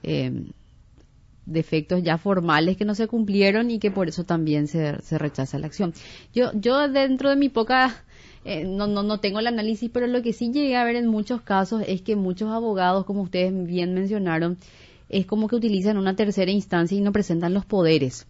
eh, 0.03 0.45
defectos 1.47 2.03
ya 2.03 2.19
formales 2.19 2.77
que 2.77 2.85
no 2.85 2.95
se 2.95 3.07
cumplieron 3.07 3.71
y 3.71 3.79
que 3.79 3.91
por 3.91 4.09
eso 4.09 4.25
también 4.25 4.67
se, 4.67 4.93
rechaza 5.19 5.59
la 5.59 5.67
acción. 5.67 5.93
Yo, 6.35 6.51
yo 6.55 6.89
dentro 6.89 7.31
de 7.31 7.37
mi 7.37 7.49
poca, 7.49 8.05
eh, 8.45 8.65
no, 8.65 8.87
no, 8.87 9.03
no 9.03 9.21
tengo 9.21 9.41
el 9.41 9.47
análisis, 9.47 9.91
pero 9.93 10.07
lo 10.07 10.23
que 10.23 10.33
sí 10.33 10.51
llegué 10.53 10.77
a 10.77 10.85
ver 10.85 10.97
en 10.97 11.07
muchos 11.07 11.43
casos 11.43 11.83
es 11.87 12.03
que 12.03 12.17
muchos 12.17 12.51
abogados, 12.51 13.05
como 13.05 13.23
ustedes 13.23 13.53
bien 13.67 13.95
mencionaron, 13.95 14.59
es 15.09 15.27
como 15.27 15.49
que 15.49 15.57
utilizan 15.57 15.99
una 15.99 16.17
tercera 16.17 16.51
instancia 16.51 16.97
y 16.97 17.01
no 17.01 17.13
presentan 17.13 17.55
los 17.55 17.65
poderes. 17.65 18.27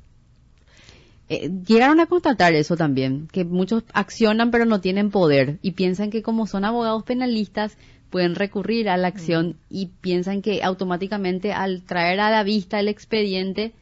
Eh, 1.30 1.50
llegaron 1.66 2.00
a 2.00 2.06
constatar 2.06 2.52
eso 2.52 2.76
también, 2.76 3.28
que 3.32 3.46
muchos 3.46 3.82
accionan 3.94 4.50
pero 4.50 4.66
no 4.66 4.82
tienen 4.82 5.10
poder 5.10 5.58
y 5.62 5.70
piensan 5.70 6.10
que 6.10 6.22
como 6.22 6.46
son 6.46 6.66
abogados 6.66 7.02
penalistas 7.04 7.78
pueden 8.14 8.36
recurrir 8.36 8.88
a 8.88 8.96
la 8.96 9.08
acción 9.08 9.56
y 9.68 9.86
piensan 9.86 10.40
que 10.40 10.62
automáticamente 10.62 11.52
al 11.52 11.82
traer 11.82 12.20
a 12.20 12.30
la 12.30 12.44
vista 12.44 12.78
el 12.78 12.86
expediente 12.86 13.72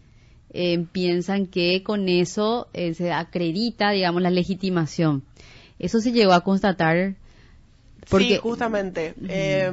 eh, 0.54 0.86
piensan 0.90 1.44
que 1.46 1.82
con 1.82 2.08
eso 2.08 2.66
eh, 2.72 2.94
se 2.94 3.12
acredita, 3.12 3.90
digamos, 3.90 4.22
la 4.22 4.30
legitimación. 4.30 5.22
Eso 5.78 6.00
se 6.00 6.12
llegó 6.12 6.32
a 6.32 6.40
constatar 6.40 7.14
porque 8.08 8.28
Sí, 8.28 8.36
justamente. 8.38 9.14
Eh, 9.28 9.70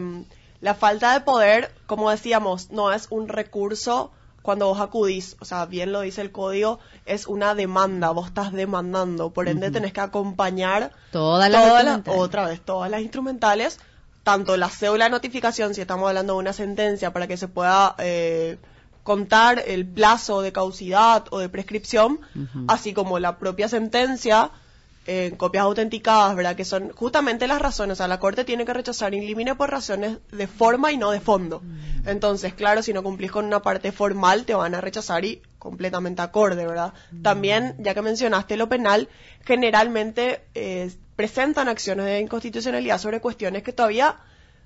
la 0.60 0.74
falta 0.74 1.14
de 1.14 1.22
poder, 1.22 1.72
como 1.86 2.12
decíamos, 2.12 2.70
no 2.70 2.92
es 2.92 3.08
un 3.12 3.30
recurso 3.30 4.12
cuando 4.42 4.68
vos 4.68 4.82
acudís, 4.82 5.38
o 5.40 5.46
sea, 5.46 5.68
bien 5.68 5.94
lo 5.94 6.02
dice 6.02 6.20
el 6.20 6.34
código, 6.34 6.80
es 7.06 7.28
una 7.28 7.56
demanda, 7.56 8.10
vos 8.12 8.28
estás 8.28 8.52
demandando, 8.52 9.30
por 9.30 9.48
ende 9.48 9.72
tenés 9.72 9.94
que 9.94 10.02
acompañar 10.02 10.92
todas 11.12 11.50
las 11.50 11.64
las, 11.64 11.74
documentales. 11.74 12.20
otra 12.20 12.46
vez, 12.48 12.62
todas 12.62 12.92
las 12.92 13.02
instrumentales, 13.02 13.80
tanto 14.30 14.56
la 14.58 14.70
cédula 14.70 15.06
de 15.06 15.10
notificación, 15.10 15.74
si 15.74 15.82
estamos 15.82 16.08
hablando 16.08 16.34
de 16.34 16.40
una 16.40 16.54
sentencia, 16.54 17.12
para 17.12 17.26
que 17.26 17.36
se 17.36 17.48
pueda 17.48 17.96
eh, 17.98 18.58
contar 19.02 19.64
el 19.66 19.88
plazo 19.88 20.44
de 20.44 20.52
causidad 20.52 21.26
o 21.32 21.40
de 21.40 21.50
prescripción, 21.50 22.20
así 22.68 22.94
como 22.94 23.18
la 23.18 23.40
propia 23.40 23.68
sentencia, 23.68 24.52
eh, 25.08 25.34
copias 25.36 25.64
autenticadas, 25.64 26.36
¿verdad? 26.36 26.56
Que 26.56 26.64
son 26.64 26.92
justamente 26.92 27.48
las 27.48 27.60
razones. 27.60 27.94
O 27.94 27.96
sea, 27.96 28.08
la 28.08 28.20
Corte 28.20 28.44
tiene 28.44 28.66
que 28.66 28.74
rechazar 28.76 29.16
in 29.16 29.58
por 29.58 29.72
razones 29.72 30.20
de 30.32 30.46
forma 30.46 30.92
y 30.92 30.98
no 30.98 31.10
de 31.10 31.22
fondo. 31.22 31.64
Entonces, 32.06 32.54
claro, 32.54 32.84
si 32.84 32.94
no 32.94 33.02
cumplís 33.02 33.32
con 33.32 33.46
una 33.46 33.64
parte 33.64 33.92
formal, 33.92 34.46
te 34.46 34.54
van 34.54 34.76
a 34.76 34.82
rechazar 34.82 35.26
y 35.26 35.42
completamente 35.58 36.22
acorde, 36.22 36.68
¿verdad? 36.68 36.94
También, 37.24 37.74
ya 37.80 37.96
que 37.96 38.04
mencionaste 38.04 38.58
lo 38.58 38.70
penal, 38.70 39.10
generalmente 39.44 40.44
eh, 40.54 40.92
presentan 41.20 41.68
acciones 41.68 42.06
de 42.06 42.22
inconstitucionalidad 42.22 42.98
sobre 42.98 43.20
cuestiones 43.20 43.62
que 43.62 43.74
todavía 43.74 44.16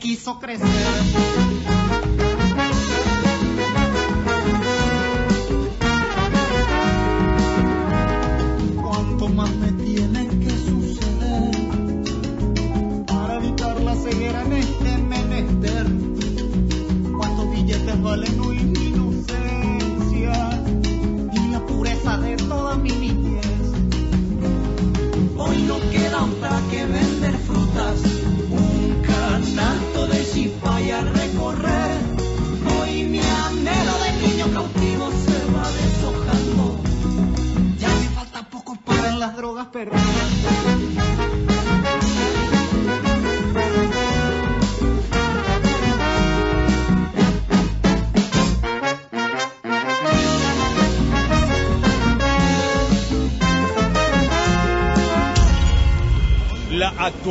Quiso 0.00 0.40
crecer. 0.40 1.69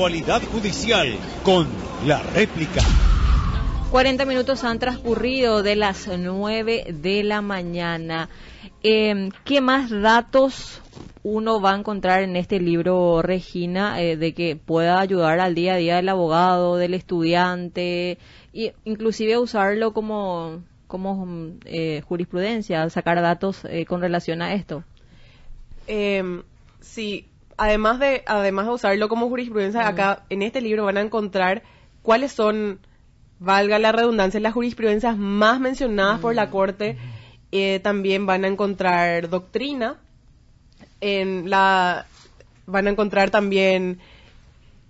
Actualidad 0.10 0.42
judicial 0.52 1.16
con 1.44 1.68
la 2.08 2.24
réplica. 2.24 2.82
40 3.92 4.26
minutos 4.26 4.64
han 4.64 4.80
transcurrido 4.80 5.62
de 5.62 5.76
las 5.76 6.08
9 6.08 6.96
de 7.00 7.24
la 7.24 7.44
mañana. 7.44 8.28
Eh, 8.82 9.30
¿Qué 9.46 9.62
más 9.62 9.92
datos 9.92 10.82
uno 11.22 11.62
va 11.62 11.74
a 11.74 11.78
encontrar 11.78 12.24
en 12.24 12.38
este 12.38 12.60
libro, 12.60 13.22
Regina, 13.22 14.02
eh, 14.02 14.18
de 14.18 14.34
que 14.34 14.56
pueda 14.56 15.00
ayudar 15.00 15.40
al 15.40 15.54
día 15.54 15.76
a 15.76 15.78
día 15.78 15.98
del 15.98 16.10
abogado, 16.10 16.78
del 16.78 16.96
estudiante, 16.96 18.18
e 18.52 18.74
inclusive 18.86 19.38
usarlo 19.38 19.94
como, 19.94 20.64
como 20.88 21.28
mm, 21.28 21.60
eh, 21.66 22.02
jurisprudencia, 22.02 22.90
sacar 22.90 23.22
datos 23.22 23.64
eh, 23.66 23.86
con 23.86 24.02
relación 24.02 24.42
a 24.42 24.56
esto? 24.56 24.84
Eh, 25.86 26.42
sí, 26.80 27.28
además 27.60 28.00
de, 28.00 28.24
además 28.26 28.66
de 28.66 28.72
usarlo 28.72 29.10
como 29.10 29.28
jurisprudencia, 29.30 29.82
acá 29.88 30.24
en 30.30 30.42
este 30.42 30.62
libro 30.62 30.86
van 30.86 30.98
a 30.98 31.02
encontrar 31.02 31.62
cuáles 32.02 32.32
son, 32.32 32.80
valga 33.40 33.78
la 33.78 33.92
redundancia, 33.92 34.40
las 34.40 34.54
jurisprudencias 34.54 35.18
más 35.18 35.60
mencionadas 35.60 36.20
por 36.20 36.34
la 36.36 36.50
Corte. 36.50 36.98
Eh, 37.52 37.80
también 37.84 38.26
van 38.26 38.46
a 38.46 38.48
encontrar 38.48 39.30
doctrina, 39.30 39.98
en 41.02 41.50
la, 41.50 42.06
van 42.66 42.88
a 42.88 42.92
encontrar 42.92 43.30
también, 43.32 44.00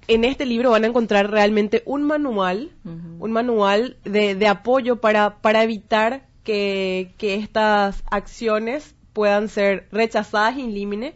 en 0.08 0.24
este 0.26 0.46
libro 0.46 0.72
van 0.72 0.84
a 0.84 0.88
encontrar 0.88 1.30
realmente 1.30 1.84
un 1.86 2.04
manual, 2.04 2.72
un 3.20 3.32
manual 3.32 3.96
de, 4.04 4.36
de 4.36 4.48
apoyo 4.48 4.98
para, 4.98 5.36
para 5.38 5.64
evitar 5.64 6.24
que, 6.44 7.12
que 7.18 7.36
estas 7.36 8.04
acciones 8.10 8.96
puedan 9.14 9.50
ser 9.50 9.88
rechazadas 9.92 10.58
in 10.58 10.74
limine. 10.74 11.14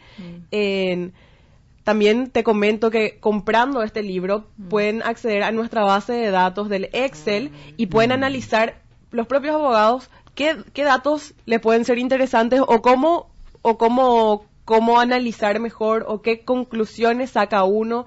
En- 0.52 1.13
también 1.84 2.30
te 2.30 2.43
comento 2.43 2.89
que 2.89 3.17
comprando 3.19 3.84
este 3.84 4.04
libro 4.04 4.46
pueden 4.69 5.04
acceder 5.04 5.43
a 5.43 5.52
nuestra 5.52 5.84
base 5.84 6.13
de 6.13 6.32
datos 6.32 6.69
del 6.69 6.89
Excel 6.93 7.52
y 7.78 7.88
pueden 7.88 8.12
analizar 8.12 8.82
los 9.12 9.28
propios 9.28 9.56
abogados 9.56 10.10
qué, 10.36 10.58
qué 10.74 10.84
datos 10.84 11.34
le 11.46 11.60
pueden 11.60 11.86
ser 11.86 11.98
interesantes 11.98 12.62
o 12.62 12.82
cómo 12.82 13.28
o 13.62 13.78
cómo 13.78 14.46
cómo 14.65 15.00
analizar 15.00 15.60
mejor 15.60 16.06
o 16.08 16.22
qué 16.22 16.41
conclusiones 16.41 17.32
saca 17.32 17.63
uno. 17.63 18.06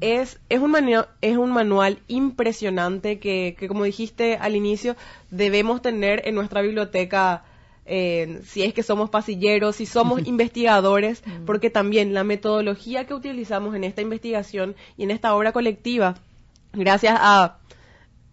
Es, 0.00 0.40
es, 0.48 0.58
un 0.58 0.72
manual, 0.72 1.08
es 1.20 1.36
un 1.36 1.52
manual 1.52 2.00
impresionante 2.08 3.20
que, 3.20 3.54
que, 3.56 3.68
como 3.68 3.84
dijiste 3.84 4.36
al 4.36 4.56
inicio, 4.56 4.96
debemos 5.30 5.80
tener 5.80 6.26
en 6.26 6.34
nuestra 6.34 6.60
biblioteca 6.60 7.44
eh, 7.86 8.40
si 8.44 8.62
es 8.62 8.72
que 8.74 8.82
somos 8.82 9.10
pasilleros, 9.10 9.76
si 9.76 9.86
somos 9.86 10.20
investigadores, 10.26 11.22
porque 11.46 11.70
también 11.70 12.14
la 12.14 12.24
metodología 12.24 13.06
que 13.06 13.14
utilizamos 13.14 13.74
en 13.74 13.84
esta 13.84 14.02
investigación 14.02 14.76
y 14.96 15.04
en 15.04 15.10
esta 15.10 15.34
obra 15.34 15.52
colectiva, 15.52 16.14
gracias 16.72 17.16
a 17.20 17.58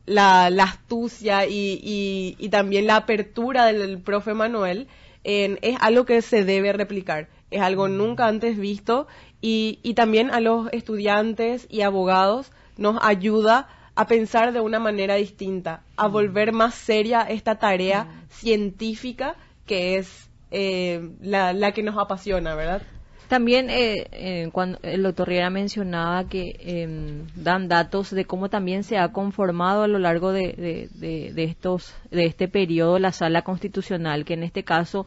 la, 0.05 0.49
la 0.49 0.63
astucia 0.63 1.45
y, 1.45 1.79
y- 1.83 2.35
y 2.39 2.49
también 2.49 2.87
la 2.87 2.95
apertura 2.97 3.65
del 3.65 3.99
profe 3.99 4.33
Manuel, 4.33 4.87
en- 5.23 5.59
es 5.61 5.77
algo 5.81 6.05
que 6.05 6.21
se 6.21 6.43
debe 6.45 6.73
replicar. 6.73 7.27
Es 7.51 7.61
algo 7.61 7.87
nunca 7.87 8.27
antes 8.27 8.57
visto 8.57 9.07
y, 9.41 9.79
y 9.83 9.93
también 9.95 10.29
a 10.31 10.39
los 10.39 10.69
estudiantes 10.71 11.67
y 11.69 11.81
abogados 11.81 12.51
nos 12.77 12.97
ayuda 13.01 13.67
a 13.95 14.07
pensar 14.07 14.53
de 14.53 14.61
una 14.61 14.79
manera 14.79 15.15
distinta, 15.15 15.81
a 15.97 16.07
volver 16.07 16.51
más 16.53 16.75
seria 16.75 17.21
esta 17.23 17.55
tarea 17.55 18.07
científica 18.29 19.35
que 19.65 19.97
es 19.97 20.29
eh, 20.51 21.09
la, 21.21 21.53
la 21.53 21.71
que 21.71 21.83
nos 21.83 21.97
apasiona, 21.97 22.55
¿verdad? 22.55 22.81
También 23.27 23.69
eh, 23.69 24.07
eh, 24.11 24.49
cuando 24.51 24.79
el 24.81 25.03
doctor 25.03 25.27
Riera 25.27 25.51
mencionaba 25.51 26.27
que 26.27 26.55
eh, 26.59 27.21
dan 27.35 27.67
datos 27.67 28.09
de 28.09 28.25
cómo 28.25 28.49
también 28.49 28.83
se 28.83 28.97
ha 28.97 29.09
conformado 29.11 29.83
a 29.83 29.87
lo 29.87 29.99
largo 29.99 30.31
de, 30.31 30.53
de- 30.53 30.89
de- 30.95 31.31
de 31.33 31.43
estos 31.43 31.93
de 32.09 32.25
este 32.25 32.47
periodo 32.47 32.97
la 32.97 33.11
sala 33.11 33.43
constitucional, 33.43 34.25
que 34.25 34.33
en 34.33 34.41
este 34.41 34.63
caso 34.63 35.05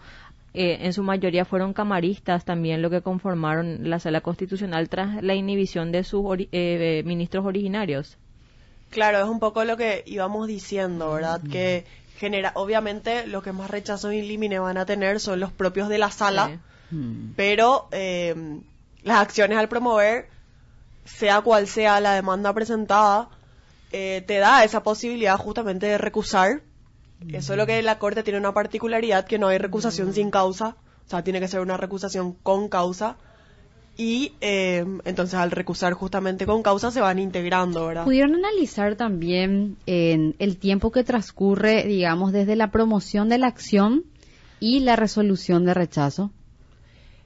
eh, 0.55 0.79
en 0.83 0.93
su 0.93 1.03
mayoría 1.03 1.45
fueron 1.45 1.73
camaristas 1.73 2.45
también 2.45 2.81
lo 2.83 2.91
que 2.91 3.01
conformaron 3.01 3.91
la 3.91 3.99
sala 3.99 4.21
constitucional 4.21 4.89
tras 4.89 5.21
la 5.21 5.35
inhibición 5.35 5.91
de 5.91 6.05
sus 6.05 6.21
ori- 6.23 6.49
eh, 6.53 7.01
eh, 7.01 7.03
ministros 7.05 7.45
originarios. 7.45 8.19
Claro, 8.93 9.19
es 9.19 9.25
un 9.29 9.41
poco 9.41 9.65
lo 9.65 9.77
que 9.77 10.05
íbamos 10.07 10.47
diciendo, 10.47 11.13
¿verdad? 11.13 11.41
Que 11.51 11.85
genera, 12.19 12.53
obviamente, 12.55 13.27
lo 13.27 13.43
que 13.43 13.51
más 13.53 13.69
rechazo 13.71 14.13
in 14.13 14.29
limine 14.29 14.59
van 14.61 14.77
a 14.77 14.87
tener 14.87 15.19
son 15.19 15.41
los 15.41 15.51
propios 15.51 15.89
de 15.89 15.99
la 15.99 16.11
sala, 16.11 16.61
Sí. 16.91 17.33
pero 17.37 17.89
eh, 17.91 18.61
las 19.03 19.19
acciones 19.19 19.57
al 19.59 19.69
promover, 19.69 20.29
sea 21.07 21.41
cual 21.41 21.67
sea 21.67 22.01
la 22.01 22.13
demanda 22.15 22.53
presentada, 22.53 23.29
eh, 23.93 24.23
te 24.27 24.39
da 24.39 24.63
esa 24.63 24.83
posibilidad 24.83 25.37
justamente 25.39 25.87
de 25.87 25.99
recusar. 25.99 26.61
Eso 27.33 27.53
es 27.55 27.57
lo 27.59 27.67
que 27.67 27.83
la 27.83 27.99
Corte 27.99 28.23
tiene 28.23 28.39
una 28.39 28.53
particularidad, 28.53 29.25
que 29.25 29.39
no 29.39 29.49
hay 29.49 29.57
recusación 29.59 30.13
sin 30.13 30.31
causa, 30.31 30.77
o 31.07 31.09
sea, 31.11 31.23
tiene 31.25 31.41
que 31.41 31.49
ser 31.49 31.61
una 31.61 31.77
recusación 31.77 32.33
con 32.35 32.69
causa. 32.69 33.17
Y 33.97 34.33
eh, 34.41 34.85
entonces 35.05 35.35
al 35.35 35.51
recusar 35.51 35.93
justamente 35.93 36.47
con 36.47 36.63
causa 36.63 36.91
se 36.91 37.01
van 37.01 37.19
integrando, 37.19 37.87
¿verdad? 37.87 38.05
¿Pudieron 38.05 38.35
analizar 38.35 38.97
también 38.97 39.77
en 39.87 40.35
el 40.39 40.57
tiempo 40.57 40.91
que 40.91 41.05
transcurre, 41.05 41.85
digamos, 41.85 42.33
desde 42.33 42.57
la 42.57 42.71
promoción 42.71 43.29
de 43.29 43.39
la 43.39 43.49
acción 43.49 44.05
y 44.61 44.81
la 44.81 44.97
resolución 44.97 45.65
de 45.67 45.75
rechazo? 45.75 46.31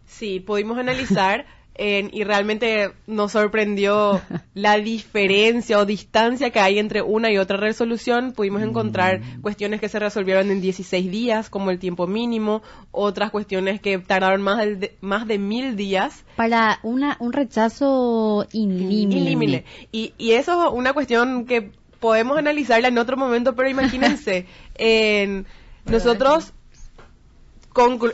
Sí, 0.07 0.41
pudimos 0.41 0.79
analizar 0.79 1.47
en- 1.79 2.11
y 2.12 2.25
realmente 2.25 2.93
nos 3.07 3.33
sorprendió 3.33 4.21
la 4.55 4.79
diferencia 4.79 5.79
o 5.79 5.87
distancia 5.87 6.51
que 6.51 6.61
hay 6.61 6.79
entre 6.79 7.03
una 7.03 7.31
y 7.31 7.39
otra 7.39 7.57
resolución. 7.57 8.33
Pudimos 8.33 8.62
encontrar 8.62 9.21
cuestiones 9.43 9.81
que 9.81 9.89
se 9.89 9.99
resolvieron 9.99 10.51
en 10.51 10.61
16 10.61 11.11
días, 11.11 11.51
como 11.51 11.71
el 11.71 11.79
tiempo 11.79 12.07
mínimo, 12.07 12.62
otras 12.91 13.31
cuestiones 13.31 13.81
que 13.81 13.99
tardaron 13.99 14.43
más, 14.43 14.59
de, 14.59 14.97
más 15.01 15.27
de 15.27 15.39
mil 15.39 15.77
días. 15.77 16.25
Para 16.37 16.79
una, 16.83 17.17
un 17.21 17.33
rechazo. 17.33 18.47
Ilímine. 18.53 19.65
Y, 19.93 20.15
y 20.19 20.33
eso 20.33 20.67
es 20.67 20.73
una 20.73 20.93
cuestión 20.93 21.47
que 21.47 21.71
podemos 22.01 22.37
analizarla 22.39 22.89
en 22.89 22.99
otro 22.99 23.17
momento, 23.17 23.55
pero 23.55 23.69
imagínense, 23.69 24.47
en, 24.77 25.47
nosotros 25.87 26.53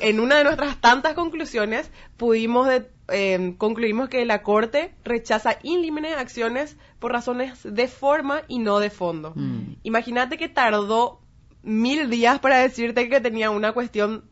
en 0.01 0.21
una 0.21 0.39
de 0.39 0.45
nuestras 0.45 0.81
tantas 0.81 1.15
conclusiones 1.15 1.91
pudimos 2.17 2.67
de- 2.69 2.89
eh, 3.09 3.55
concluimos 3.59 4.09
que 4.09 4.25
la 4.25 4.43
Corte 4.43 4.93
rechaza 5.05 5.59
ilímine 5.63 6.15
acciones 6.15 6.77
por 6.99 7.13
razones 7.13 7.59
de 7.63 7.89
forma 7.89 8.43
y 8.49 8.59
no 8.59 8.79
de 8.79 8.91
fondo. 8.91 9.33
Mm. 9.35 9.75
Imagínate 9.83 10.39
que 10.39 10.49
tardó 10.49 11.21
mil 11.63 12.09
días 12.11 12.39
para 12.39 12.59
decirte 12.59 13.09
que 13.09 13.21
tenía 13.21 13.51
una 13.51 13.73
cuestión 13.73 14.25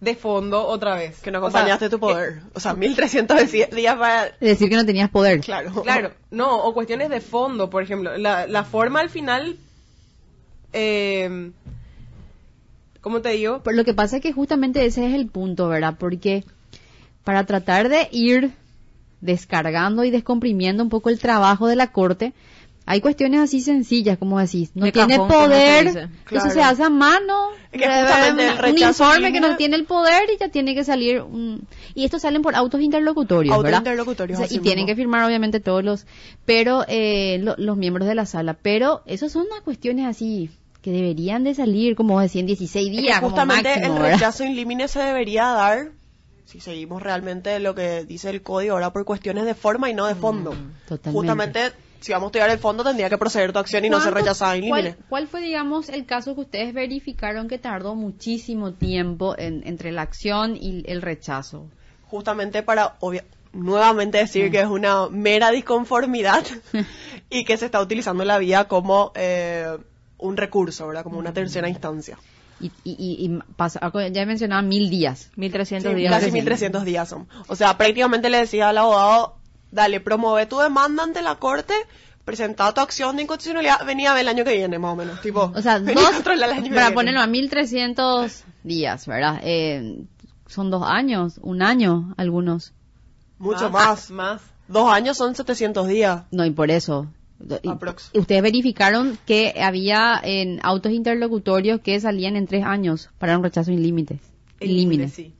de 0.00 0.14
fondo 0.14 0.66
otra 0.66 0.94
vez. 0.94 1.20
Que 1.20 1.30
no 1.30 1.38
O 1.38 1.42
sea, 1.50 1.60
acompañaste 1.60 1.88
tu 1.88 1.98
poder. 1.98 2.42
O 2.54 2.60
sea, 2.60 2.74
1300 2.74 3.50
di- 3.50 3.64
días 3.74 3.96
para... 3.96 4.30
Decir 4.40 4.68
que 4.68 4.76
no 4.76 4.84
tenías 4.84 5.08
poder. 5.10 5.40
Claro. 5.40 5.82
Claro, 5.82 6.10
no, 6.30 6.54
o 6.64 6.74
cuestiones 6.74 7.08
de 7.08 7.20
fondo, 7.22 7.70
por 7.70 7.82
ejemplo. 7.82 8.16
La, 8.18 8.46
la 8.46 8.64
forma 8.64 9.00
al 9.00 9.08
final, 9.08 9.56
eh, 10.72 11.50
¿cómo 13.06 13.20
te 13.22 13.28
digo? 13.30 13.62
Lo 13.64 13.84
que 13.84 13.94
pasa 13.94 14.16
es 14.16 14.22
que 14.22 14.32
justamente 14.32 14.84
ese 14.84 15.06
es 15.06 15.14
el 15.14 15.28
punto, 15.28 15.68
¿verdad? 15.68 15.94
Porque 15.96 16.42
para 17.22 17.44
tratar 17.46 17.88
de 17.88 18.08
ir 18.10 18.50
descargando 19.20 20.02
y 20.02 20.10
descomprimiendo 20.10 20.82
un 20.82 20.88
poco 20.88 21.08
el 21.08 21.20
trabajo 21.20 21.68
de 21.68 21.76
la 21.76 21.92
corte, 21.92 22.32
hay 22.84 23.00
cuestiones 23.00 23.40
así 23.40 23.60
sencillas, 23.60 24.18
como 24.18 24.40
decís, 24.40 24.70
no 24.74 24.86
De 24.86 24.92
tiene 24.92 25.14
cajón, 25.18 25.28
poder, 25.28 25.86
eso 25.86 26.08
Claro. 26.24 26.50
se 26.50 26.62
hace 26.62 26.82
a 26.82 26.90
mano, 26.90 27.50
Es 27.70 27.80
que 27.80 27.86
un- 27.88 28.70
un 28.72 28.78
informe 28.78 29.32
que 29.32 29.40
no 29.40 29.56
tiene 29.56 29.76
el 29.76 29.84
poder 29.84 30.24
y 30.34 30.38
ya 30.38 30.48
tiene 30.48 30.74
que 30.74 30.82
salir 30.82 31.22
un... 31.22 31.62
Y 31.94 32.04
estos 32.04 32.22
salen 32.22 32.42
por 32.42 32.56
autos 32.56 32.80
interlocutorios, 32.80 33.52
Autos 33.54 33.64
¿verdad? 33.64 33.78
interlocutorios, 33.78 34.36
O 34.36 34.40
sea, 34.40 34.46
así 34.46 34.56
y 34.56 34.58
tienen 34.60 34.84
mismo. 34.84 34.86
que 34.88 34.96
firmar 34.96 35.24
obviamente 35.24 35.60
todos 35.60 35.84
los, 35.84 36.06
pero 36.44 36.84
eh, 36.88 37.38
lo- 37.40 37.54
los 37.56 37.76
miembros 37.76 38.08
de 38.08 38.16
la 38.16 38.26
sala, 38.26 38.54
pero 38.54 39.02
esos 39.06 39.30
son 39.30 39.46
unas 39.50 39.60
cuestiones 39.62 40.06
así 40.06 40.50
que 40.86 40.92
deberían 40.92 41.42
de 41.42 41.52
salir, 41.52 41.96
como 41.96 42.20
decía, 42.20 42.40
en 42.42 42.46
16 42.46 42.90
Es 42.90 42.94
que 42.94 43.02
días, 43.02 43.16
como 43.18 43.30
justamente 43.30 43.70
máximo, 43.70 43.86
el 43.96 44.00
¿verdad? 44.00 44.12
rechazo 44.14 44.44
in 44.44 44.54
limine 44.54 44.86
se 44.86 45.00
debería 45.00 45.46
dar, 45.46 45.88
si 46.44 46.60
seguimos 46.60 47.02
realmente 47.02 47.58
lo 47.58 47.74
que 47.74 48.04
dice 48.04 48.30
el 48.30 48.40
código 48.42 48.74
ahora, 48.74 48.92
por 48.92 49.04
cuestiones 49.04 49.46
de 49.46 49.54
forma 49.54 49.90
y 49.90 49.94
no 49.94 50.06
de 50.06 50.14
fondo. 50.14 50.50
totalmente. 50.86 51.10
Justamente, 51.10 51.72
si 51.98 52.12
vamos 52.12 52.26
a 52.26 52.28
estudiar 52.28 52.50
el 52.50 52.60
fondo, 52.60 52.84
tendría 52.84 53.08
que 53.10 53.18
proceder 53.18 53.52
tu 53.52 53.58
acción 53.58 53.84
y 53.84 53.90
no 53.90 53.96
ser 53.98 54.12
¿Cuánto- 54.12 54.20
rechazada 54.20 54.56
in 54.56 54.68
cuál, 54.68 54.84
limine. 54.84 55.04
cuál 55.08 55.26
fue, 55.26 55.40
digamos, 55.40 55.88
el 55.88 56.06
caso 56.06 56.36
que 56.36 56.42
ustedes 56.42 56.72
verificaron 56.72 57.48
que 57.48 57.58
tardó 57.58 57.96
muchísimo 57.96 58.74
tiempo 58.74 59.34
en- 59.36 59.66
entre 59.66 59.90
la 59.90 60.02
acción 60.02 60.56
y 60.56 60.84
el 60.86 61.02
rechazo? 61.02 61.66
Justamente 62.04 62.62
para, 62.62 62.94
obvia- 63.00 63.24
nuevamente 63.52 64.18
decir 64.18 64.52
que 64.52 64.60
es 64.60 64.66
una 64.68 65.08
mera 65.08 65.50
disconformidad 65.50 66.44
y 67.28 67.44
que 67.44 67.56
se 67.56 67.64
está 67.64 67.80
utilizando 67.80 68.24
la 68.24 68.38
vía 68.38 68.68
como 68.68 69.10
eh, 69.16 69.76
un 70.26 70.36
recurso, 70.36 70.86
¿verdad? 70.86 71.02
Como 71.02 71.18
una 71.18 71.32
tercera 71.32 71.68
instancia. 71.68 72.18
Y, 72.60 72.66
y, 72.84 72.92
y- 72.92 73.26
y 73.26 73.38
pasa- 73.56 73.80
ya 74.12 74.24
mencionaba 74.26 74.62
mil 74.62 74.88
días. 74.88 75.30
1300 75.36 75.92
Sí, 75.92 75.96
días. 75.98 76.12
casi 76.12 76.26
de- 76.26 76.32
1300 76.32 76.84
días 76.84 77.08
son. 77.08 77.28
O 77.48 77.56
sea, 77.56 77.76
prácticamente 77.76 78.30
le 78.30 78.38
decía 78.38 78.70
al 78.70 78.78
abogado, 78.78 79.36
dale, 79.70 80.00
promueve 80.00 80.46
tu 80.46 80.58
demanda 80.58 81.02
ante 81.02 81.20
la 81.20 81.34
corte, 81.34 81.74
presenta 82.24 82.72
tu 82.72 82.80
acción 82.80 83.16
de 83.16 83.22
inconstitucionalidad, 83.24 83.84
venía 83.84 84.10
a 84.10 84.14
ver 84.14 84.22
el 84.22 84.28
año 84.28 84.44
que 84.44 84.56
viene, 84.56 84.78
más 84.78 84.92
o 84.94 84.96
menos. 84.96 85.20
Tipo, 85.20 85.52
O 85.54 85.60
sea, 85.60 85.78
dos, 85.80 86.02
a 86.02 86.12
controlar 86.12 86.48
el 86.50 86.56
año 86.56 86.68
que 86.70 86.74
para 86.74 86.92
ponerlo 86.94 87.20
a 87.20 87.26
1300 87.26 88.44
días, 88.64 89.06
¿verdad? 89.06 89.40
Eh, 89.44 90.04
son 90.46 90.70
dos 90.70 90.82
años, 90.86 91.38
un 91.42 91.60
año, 91.62 92.14
algunos. 92.16 92.72
Mucho 93.38 93.68
más. 93.70 94.10
Más. 94.10 94.40
Dos 94.66 94.90
años 94.90 95.16
son 95.18 95.34
700 95.34 95.86
días. 95.88 96.22
No, 96.30 96.44
y 96.46 96.50
por 96.52 96.70
eso. 96.70 97.06
Aprox. 97.68 98.10
Ustedes 98.14 98.42
verificaron 98.42 99.18
que 99.26 99.54
había 99.62 100.20
en 100.22 100.58
autos 100.62 100.92
interlocutorios 100.92 101.80
que 101.80 101.98
salían 102.00 102.36
en 102.36 102.46
tres 102.46 102.64
años 102.64 103.10
para 103.18 103.36
un 103.36 103.44
rechazo 103.44 103.70
sin 103.70 103.82
límites. 103.82 104.20
Sí. 104.60 105.34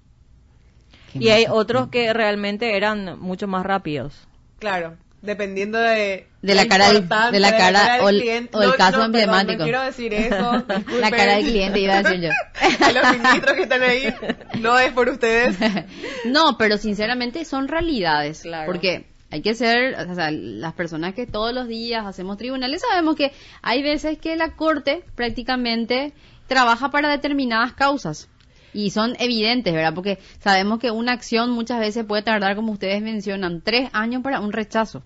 Y 1.14 1.28
hay 1.30 1.46
otros 1.48 1.88
que 1.88 2.12
realmente 2.12 2.76
eran 2.76 3.18
mucho 3.18 3.46
más 3.48 3.64
rápidos. 3.64 4.14
Claro, 4.58 4.96
dependiendo 5.22 5.78
de... 5.78 6.26
De 6.42 6.54
la 6.54 6.68
cara 6.68 6.92
del- 6.92 7.08
de 7.32 7.40
la 7.40 7.56
cara 7.56 7.94
del 7.94 8.02
o 8.04 8.08
el- 8.10 8.20
cliente. 8.20 8.56
o 8.56 8.62
el 8.62 8.74
caso 8.76 9.02
emblemático. 9.02 9.58
no 9.58 9.64
quiero 9.64 9.80
decir 9.82 10.12
eso. 10.14 10.64
La 11.00 11.10
cara 11.10 11.36
del 11.36 11.46
cliente 11.46 11.80
iba 11.80 11.94
a 11.94 12.02
decir 12.02 12.20
yo. 12.20 12.30
A 12.86 12.92
los 12.92 13.18
ministros 13.18 13.56
que 13.56 13.62
están 13.62 13.82
ahí, 13.82 14.14
no 14.60 14.78
es 14.78 14.92
por 14.92 15.08
ustedes. 15.08 15.56
no, 16.26 16.56
pero 16.58 16.76
sinceramente 16.78 17.44
son 17.44 17.66
realidades. 17.66 18.42
Claro. 18.42 18.66
Porque 18.70 19.06
hay 19.30 19.42
que 19.42 19.54
ser, 19.54 19.94
o 20.08 20.14
sea, 20.14 20.30
las 20.30 20.72
personas 20.74 21.14
que 21.14 21.26
todos 21.26 21.52
los 21.52 21.66
días 21.68 22.06
hacemos 22.06 22.36
tribunales 22.36 22.82
sabemos 22.88 23.16
que 23.16 23.32
hay 23.62 23.82
veces 23.82 24.18
que 24.18 24.36
la 24.36 24.54
corte 24.54 25.02
prácticamente 25.14 26.12
trabaja 26.46 26.90
para 26.90 27.08
determinadas 27.10 27.72
causas. 27.72 28.28
Y 28.72 28.90
son 28.90 29.16
evidentes, 29.18 29.72
¿verdad? 29.72 29.94
Porque 29.94 30.18
sabemos 30.38 30.78
que 30.80 30.90
una 30.90 31.12
acción 31.12 31.50
muchas 31.50 31.80
veces 31.80 32.04
puede 32.04 32.22
tardar, 32.22 32.54
como 32.56 32.72
ustedes 32.72 33.00
mencionan, 33.02 33.62
tres 33.62 33.88
años 33.94 34.22
para 34.22 34.38
un 34.40 34.52
rechazo. 34.52 35.02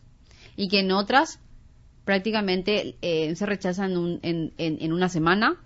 Y 0.56 0.68
que 0.68 0.80
en 0.80 0.90
otras 0.90 1.38
prácticamente 2.04 2.96
eh, 3.02 3.34
se 3.36 3.46
rechazan 3.46 3.92
en, 3.92 3.98
un- 3.98 4.20
en- 4.22 4.52
en- 4.58 4.78
en 4.80 4.92
una 4.92 5.08
semana. 5.08 5.56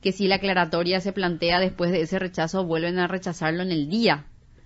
Que 0.00 0.10
si 0.12 0.26
la 0.26 0.36
aclaratoria 0.36 1.00
se 1.00 1.12
plantea 1.12 1.60
después 1.60 1.92
de 1.92 2.00
ese 2.00 2.18
rechazo, 2.18 2.64
vuelven 2.64 2.98
a 2.98 3.06
rechazarlo 3.06 3.62
en 3.62 3.70
el 3.70 3.88
día. 3.88 4.24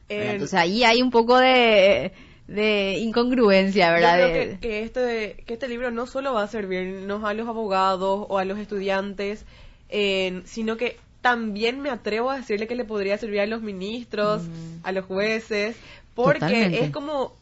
En- 0.09 0.22
Entonces 0.31 0.55
ahí 0.59 0.85
hay 0.85 1.03
un 1.03 1.11
poco 1.11 1.38
de, 1.38 2.12
de 2.48 2.98
incongruencia, 2.98 3.92
¿verdad? 3.92 4.18
Yo 4.18 4.32
creo 4.32 4.50
que, 4.50 4.59
que 4.61 4.82
este, 4.82 5.44
que 5.46 5.54
este 5.54 5.68
libro 5.68 5.90
no 5.90 6.06
solo 6.06 6.32
va 6.32 6.44
a 6.44 6.48
servirnos 6.48 7.24
a 7.24 7.35
los 7.35 7.48
abogados 7.48 8.26
o 8.28 8.38
a 8.38 8.44
los 8.44 8.59
estudiantes, 8.59 9.44
eh, 9.88 10.42
sino 10.44 10.76
que 10.76 10.98
también 11.20 11.80
me 11.80 11.90
atrevo 11.90 12.30
a 12.30 12.37
decirle 12.37 12.68
que 12.68 12.76
le 12.76 12.85
podría 12.85 13.18
servir 13.18 13.40
a 13.40 13.46
los 13.46 13.62
ministros, 13.62 14.42
a 14.85 14.92
los 14.92 15.04
jueces, 15.06 15.76
porque 16.14 16.40
Totalmente. 16.40 16.85
es 16.85 16.90
como 16.90 17.35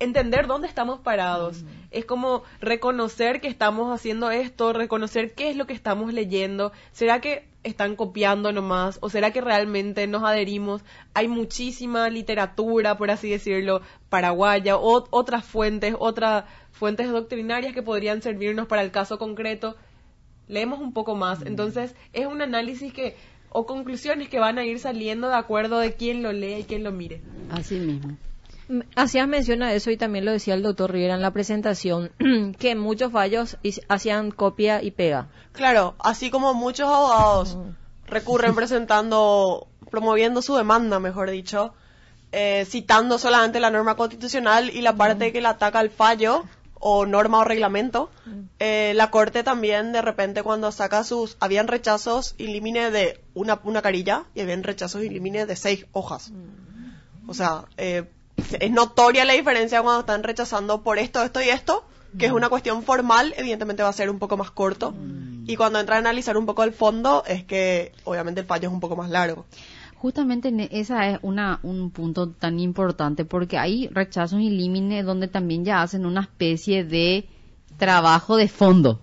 entender 0.00 0.48
dónde 0.48 0.66
estamos 0.66 0.98
parados, 0.98 1.64
es 1.92 2.04
como 2.04 2.42
reconocer 2.60 3.40
que 3.40 3.46
estamos 3.46 3.94
haciendo 3.94 4.32
esto, 4.32 4.72
reconocer 4.72 5.32
qué 5.34 5.50
es 5.50 5.56
lo 5.56 5.66
que 5.66 5.74
estamos 5.74 6.12
leyendo, 6.12 6.72
¿será 6.92 7.20
que 7.20 7.44
están 7.64 7.96
copiando 7.96 8.52
nomás 8.52 8.98
o 9.00 9.08
será 9.10 9.32
que 9.32 9.40
realmente 9.40 10.06
nos 10.06 10.22
adherimos? 10.22 10.82
Hay 11.14 11.28
muchísima 11.28 12.08
literatura, 12.08 12.96
por 12.96 13.10
así 13.10 13.28
decirlo, 13.30 13.80
paraguaya, 14.08 14.76
o, 14.76 15.06
otras 15.10 15.44
fuentes, 15.44 15.96
otras 15.98 16.44
fuentes 16.70 17.10
doctrinarias 17.10 17.72
que 17.72 17.82
podrían 17.82 18.22
servirnos 18.22 18.68
para 18.68 18.82
el 18.82 18.90
caso 18.90 19.18
concreto. 19.18 19.76
Leemos 20.46 20.78
un 20.78 20.92
poco 20.92 21.16
más, 21.16 21.42
entonces 21.42 21.94
es 22.12 22.26
un 22.26 22.42
análisis 22.42 22.92
que 22.92 23.16
o 23.48 23.66
conclusiones 23.66 24.28
que 24.28 24.40
van 24.40 24.58
a 24.58 24.64
ir 24.64 24.78
saliendo 24.78 25.28
de 25.28 25.36
acuerdo 25.36 25.78
de 25.78 25.94
quién 25.94 26.22
lo 26.22 26.32
lee 26.32 26.60
y 26.60 26.64
quién 26.64 26.84
lo 26.84 26.92
mire. 26.92 27.22
Así 27.50 27.78
mismo. 27.78 28.16
Hacías 28.96 29.28
mención 29.28 29.62
a 29.62 29.72
eso 29.74 29.90
y 29.90 29.96
también 29.96 30.24
lo 30.24 30.32
decía 30.32 30.54
el 30.54 30.62
doctor 30.62 30.92
Riera 30.92 31.14
en 31.14 31.22
la 31.22 31.32
presentación, 31.32 32.10
que 32.58 32.74
muchos 32.74 33.12
fallos 33.12 33.58
hacían 33.88 34.30
copia 34.30 34.82
y 34.82 34.90
pega. 34.90 35.28
Claro, 35.52 35.94
así 35.98 36.30
como 36.30 36.54
muchos 36.54 36.88
abogados 36.88 37.58
recurren 38.06 38.54
presentando, 38.56 39.66
promoviendo 39.90 40.40
su 40.42 40.56
demanda, 40.56 40.98
mejor 40.98 41.30
dicho, 41.30 41.74
eh, 42.32 42.64
citando 42.68 43.18
solamente 43.18 43.60
la 43.60 43.70
norma 43.70 43.96
constitucional 43.96 44.70
y 44.70 44.80
la 44.80 44.96
parte 44.96 45.32
que 45.32 45.40
le 45.40 45.48
ataca 45.48 45.78
al 45.78 45.90
fallo 45.90 46.44
o 46.86 47.06
norma 47.06 47.38
o 47.38 47.44
reglamento, 47.44 48.10
eh, 48.58 48.92
la 48.94 49.10
Corte 49.10 49.42
también 49.42 49.92
de 49.92 50.02
repente 50.02 50.42
cuando 50.42 50.70
saca 50.70 51.02
sus... 51.04 51.36
Habían 51.40 51.66
rechazos 51.66 52.34
in 52.36 52.52
limine 52.52 52.90
de 52.90 53.20
una, 53.32 53.60
una 53.64 53.80
carilla 53.80 54.24
y 54.34 54.40
habían 54.40 54.62
rechazos 54.62 55.02
in 55.02 55.14
limine 55.14 55.46
de 55.46 55.56
seis 55.56 55.86
hojas. 55.92 56.32
O 57.26 57.32
sea, 57.32 57.64
eh, 57.78 58.04
es 58.60 58.70
notoria 58.70 59.24
la 59.24 59.32
diferencia 59.34 59.82
cuando 59.82 60.00
están 60.00 60.22
rechazando 60.22 60.82
por 60.82 60.98
esto, 60.98 61.22
esto 61.22 61.40
y 61.42 61.48
esto, 61.48 61.84
que 62.18 62.26
es 62.26 62.32
una 62.32 62.48
cuestión 62.48 62.82
formal, 62.82 63.34
evidentemente 63.36 63.82
va 63.82 63.88
a 63.88 63.92
ser 63.92 64.10
un 64.10 64.18
poco 64.18 64.36
más 64.36 64.50
corto. 64.50 64.94
Y 65.46 65.56
cuando 65.56 65.78
entra 65.78 65.96
a 65.96 65.98
analizar 65.98 66.36
un 66.38 66.46
poco 66.46 66.62
el 66.64 66.72
fondo, 66.72 67.22
es 67.26 67.44
que 67.44 67.92
obviamente 68.04 68.40
el 68.40 68.46
fallo 68.46 68.68
es 68.68 68.72
un 68.74 68.80
poco 68.80 68.96
más 68.96 69.10
largo. 69.10 69.44
Justamente 69.96 70.48
en 70.48 70.60
esa 70.60 71.08
es 71.10 71.18
una, 71.22 71.60
un 71.62 71.90
punto 71.90 72.28
tan 72.30 72.60
importante 72.60 73.24
porque 73.24 73.56
hay 73.58 73.88
rechazos 73.88 74.40
y 74.40 74.50
límites 74.50 75.04
donde 75.04 75.28
también 75.28 75.64
ya 75.64 75.82
hacen 75.82 76.04
una 76.06 76.20
especie 76.22 76.84
de 76.84 77.26
trabajo 77.78 78.36
de 78.36 78.48
fondo. 78.48 79.00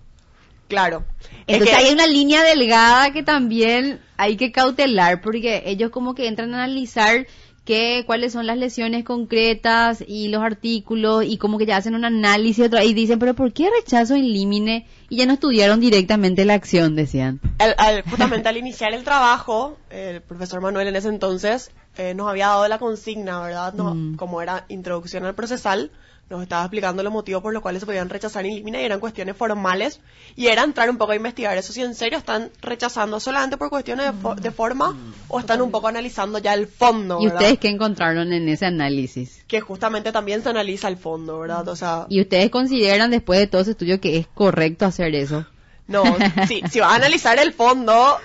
Claro. 0.68 1.04
Es 1.46 1.58
Entonces 1.58 1.76
que- 1.76 1.84
hay 1.84 1.92
una 1.92 2.06
línea 2.06 2.42
delgada 2.44 3.12
que 3.12 3.22
también 3.22 4.00
hay 4.16 4.36
que 4.36 4.52
cautelar 4.52 5.20
porque 5.20 5.62
ellos 5.66 5.90
como 5.90 6.14
que 6.14 6.28
entran 6.28 6.54
a 6.54 6.64
analizar 6.64 7.26
qué, 7.64 8.02
cuáles 8.06 8.32
son 8.32 8.46
las 8.46 8.58
lesiones 8.58 9.04
concretas 9.04 10.02
y 10.06 10.28
los 10.28 10.42
artículos 10.42 11.24
y 11.24 11.38
como 11.38 11.58
que 11.58 11.66
ya 11.66 11.76
hacen 11.76 11.94
un 11.94 12.04
análisis 12.04 12.66
otra- 12.66 12.84
y 12.84 12.92
dicen, 12.94 13.18
pero 13.18 13.34
¿por 13.34 13.52
qué 13.52 13.68
rechazo 13.70 14.16
in 14.16 14.32
limine? 14.32 14.86
Y 15.08 15.16
ya 15.16 15.26
no 15.26 15.34
estudiaron 15.34 15.78
directamente 15.80 16.44
la 16.44 16.54
acción, 16.54 16.96
decían. 16.96 17.40
al- 17.58 17.74
al- 17.78 18.02
justamente 18.02 18.48
al 18.48 18.56
iniciar 18.58 18.92
el 18.94 19.04
trabajo, 19.04 19.76
el 19.90 20.20
profesor 20.22 20.60
Manuel 20.60 20.88
en 20.88 20.96
ese 20.96 21.08
entonces 21.08 21.70
eh, 21.98 22.14
nos 22.14 22.28
había 22.28 22.48
dado 22.48 22.66
la 22.68 22.78
consigna, 22.78 23.40
¿verdad? 23.42 23.74
No, 23.74 23.94
Mm. 23.94 24.16
Como 24.16 24.40
era 24.42 24.64
introducción 24.68 25.24
al 25.24 25.34
procesal, 25.34 25.90
nos 26.32 26.42
estaba 26.42 26.62
explicando 26.64 27.02
los 27.02 27.12
motivos 27.12 27.42
por 27.42 27.52
los 27.52 27.62
cuales 27.62 27.80
se 27.80 27.86
podían 27.86 28.08
rechazar 28.08 28.44
y 28.44 28.50
eliminar 28.52 28.80
y 28.80 28.84
eran 28.84 28.98
cuestiones 29.00 29.36
formales 29.36 30.00
y 30.34 30.48
era 30.48 30.64
entrar 30.64 30.90
un 30.90 30.96
poco 30.98 31.12
a 31.12 31.16
investigar 31.16 31.56
eso 31.56 31.72
si 31.72 31.82
en 31.82 31.94
serio 31.94 32.18
están 32.18 32.50
rechazando 32.60 33.20
solamente 33.20 33.56
por 33.56 33.70
cuestiones 33.70 34.06
de, 34.06 34.12
fo- 34.12 34.34
de 34.34 34.50
forma 34.50 34.96
o 35.28 35.38
están 35.38 35.60
un 35.62 35.70
poco 35.70 35.88
analizando 35.88 36.38
ya 36.38 36.54
el 36.54 36.66
fondo, 36.66 37.18
¿Y 37.20 37.24
¿verdad? 37.26 37.40
ustedes 37.40 37.58
qué 37.58 37.68
encontraron 37.68 38.32
en 38.32 38.48
ese 38.48 38.66
análisis? 38.66 39.44
Que 39.46 39.60
justamente 39.60 40.10
también 40.12 40.42
se 40.42 40.48
analiza 40.48 40.88
el 40.88 40.96
fondo, 40.96 41.38
¿verdad? 41.38 41.66
O 41.68 41.76
sea, 41.76 42.06
¿Y 42.08 42.20
ustedes 42.20 42.50
consideran 42.50 43.10
después 43.10 43.38
de 43.38 43.46
todo 43.46 43.62
ese 43.62 43.70
estudio 43.72 44.00
que 44.00 44.18
es 44.18 44.26
correcto 44.26 44.86
hacer 44.86 45.14
eso? 45.14 45.46
no, 45.88 46.04
si, 46.48 46.62
si 46.70 46.80
vas 46.80 46.92
a 46.92 46.94
analizar 46.96 47.38
el 47.38 47.52
fondo, 47.52 48.16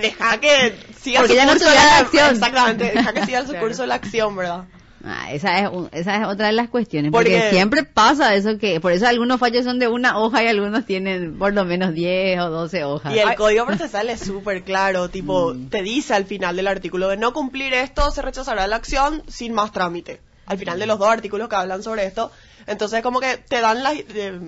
deja 0.00 0.38
que 0.38 0.76
siga 1.00 1.20
Porque 1.20 1.34
su 1.40 1.46
no 1.46 1.52
curso 1.52 1.64
estudia 1.66 1.84
la 1.84 1.90
la 1.90 1.98
acción. 1.98 2.30
Exactamente, 2.36 2.84
deja 2.84 3.12
que 3.12 3.26
siga 3.26 3.40
su 3.42 3.48
Claro. 3.50 3.66
curso 3.66 3.82
de 3.82 3.88
la 3.88 3.94
acción, 3.94 4.36
¿verdad? 4.36 4.64
Ah, 5.06 5.32
esa 5.32 5.58
es 5.60 5.68
un- 5.70 5.88
esa 5.92 6.16
es 6.22 6.26
otra 6.26 6.46
de 6.46 6.52
las 6.54 6.68
cuestiones 6.70 7.12
porque, 7.12 7.32
Porque- 7.32 7.50
siempre 7.50 7.84
pasa 7.84 8.34
eso 8.34 8.56
que 8.58 8.80
por 8.80 8.92
eso 8.92 9.06
algunos 9.06 9.38
fallos 9.38 9.64
son 9.64 9.78
de 9.78 9.86
una 9.86 10.18
hoja 10.18 10.42
y 10.42 10.46
algunos 10.46 10.86
tienen 10.86 11.38
por 11.38 11.52
lo 11.52 11.64
menos 11.64 11.92
10 11.92 12.40
o 12.40 12.48
12 12.50 12.84
hojas. 12.84 13.14
Y 13.14 13.18
el 13.18 13.34
código 13.34 13.66
procesal 13.66 14.08
es 14.08 14.20
súper 14.20 14.62
claro, 14.62 15.10
tipo, 15.10 15.54
te 15.70 15.82
dice 15.82 16.14
al 16.14 16.24
final 16.24 16.56
del 16.56 16.66
artículo 16.68 17.08
de 17.08 17.16
no 17.18 17.32
cumplir 17.34 17.74
esto, 17.74 18.10
se 18.10 18.22
rechazará 18.22 18.66
la 18.66 18.76
acción 18.76 19.22
sin 19.28 19.52
más 19.52 19.72
trámite. 19.72 20.20
Al 20.46 20.58
final 20.58 20.78
de 20.78 20.86
los 20.86 20.98
dos 20.98 21.08
artículos 21.08 21.48
que 21.48 21.56
hablan 21.56 21.82
sobre 21.82 22.06
esto. 22.06 22.30
Entonces, 22.66 23.02
como 23.02 23.20
que 23.20 23.36
te 23.38 23.60
dan 23.60 23.82
las... 23.82 23.94
eh, 23.96 24.38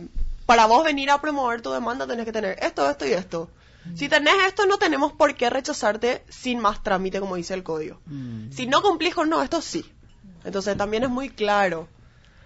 para 0.46 0.66
vos 0.66 0.84
venir 0.84 1.10
a 1.10 1.20
promover 1.20 1.60
tu 1.60 1.70
demanda 1.72 2.06
tenés 2.06 2.24
que 2.24 2.32
tener 2.32 2.56
esto, 2.62 2.88
esto 2.88 3.06
y 3.06 3.12
esto. 3.12 3.50
Si 3.94 4.08
tenés 4.08 4.34
esto, 4.48 4.66
no 4.66 4.78
tenemos 4.78 5.12
por 5.12 5.34
qué 5.36 5.48
rechazarte 5.48 6.22
sin 6.28 6.58
más 6.58 6.82
trámite, 6.82 7.20
como 7.20 7.36
dice 7.36 7.54
el 7.54 7.62
código. 7.62 8.00
Si 8.50 8.66
no 8.66 8.82
cumplís 8.82 9.14
con 9.14 9.28
no, 9.30 9.42
esto 9.42 9.60
sí. 9.60 9.84
Entonces, 10.46 10.76
también 10.76 11.02
es 11.02 11.10
muy 11.10 11.28
claro. 11.28 11.88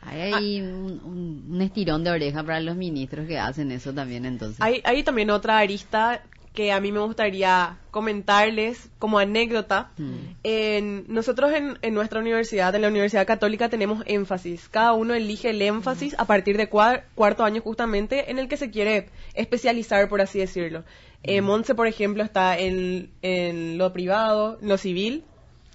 Hay 0.02 0.32
ahí 0.32 0.60
un, 0.62 1.58
estirón 1.60 2.02
de 2.04 2.10
oreja 2.10 2.42
para 2.42 2.58
los 2.60 2.74
ministros 2.74 3.26
que 3.28 3.38
hacen 3.38 3.70
eso 3.70 3.92
también 3.92 4.24
entonces. 4.24 4.56
Hay, 4.60 4.80
hay 4.84 5.02
también 5.02 5.28
otra 5.30 5.58
arista 5.58 6.22
que 6.54 6.72
a 6.72 6.80
mí 6.80 6.90
me 6.90 7.00
gustaría 7.00 7.76
comentarles 7.90 8.88
como 8.98 9.18
anécdota. 9.18 9.90
Mm. 9.98 10.14
En, 10.42 11.04
nosotros 11.08 11.52
en, 11.52 11.78
en 11.82 11.94
nuestra 11.94 12.18
universidad, 12.18 12.74
en 12.74 12.82
la 12.82 12.88
Universidad 12.88 13.26
Católica, 13.26 13.68
tenemos 13.68 14.02
énfasis. 14.06 14.68
Cada 14.68 14.94
uno 14.94 15.14
elige 15.14 15.50
el 15.50 15.62
énfasis 15.62 16.14
a 16.18 16.24
partir 16.24 16.56
de 16.56 16.68
cua- 16.68 17.02
cuarto 17.14 17.44
año 17.44 17.60
justamente 17.60 18.30
en 18.30 18.38
el 18.38 18.48
que 18.48 18.56
se 18.56 18.70
quiere 18.70 19.10
especializar, 19.34 20.08
por 20.08 20.20
así 20.22 20.38
decirlo. 20.38 20.82
Eh, 21.22 21.40
Monse, 21.42 21.74
por 21.74 21.86
ejemplo, 21.86 22.24
está 22.24 22.58
en, 22.58 23.10
en 23.22 23.76
lo 23.78 23.92
privado, 23.92 24.58
en 24.62 24.68
lo 24.68 24.78
civil. 24.78 25.24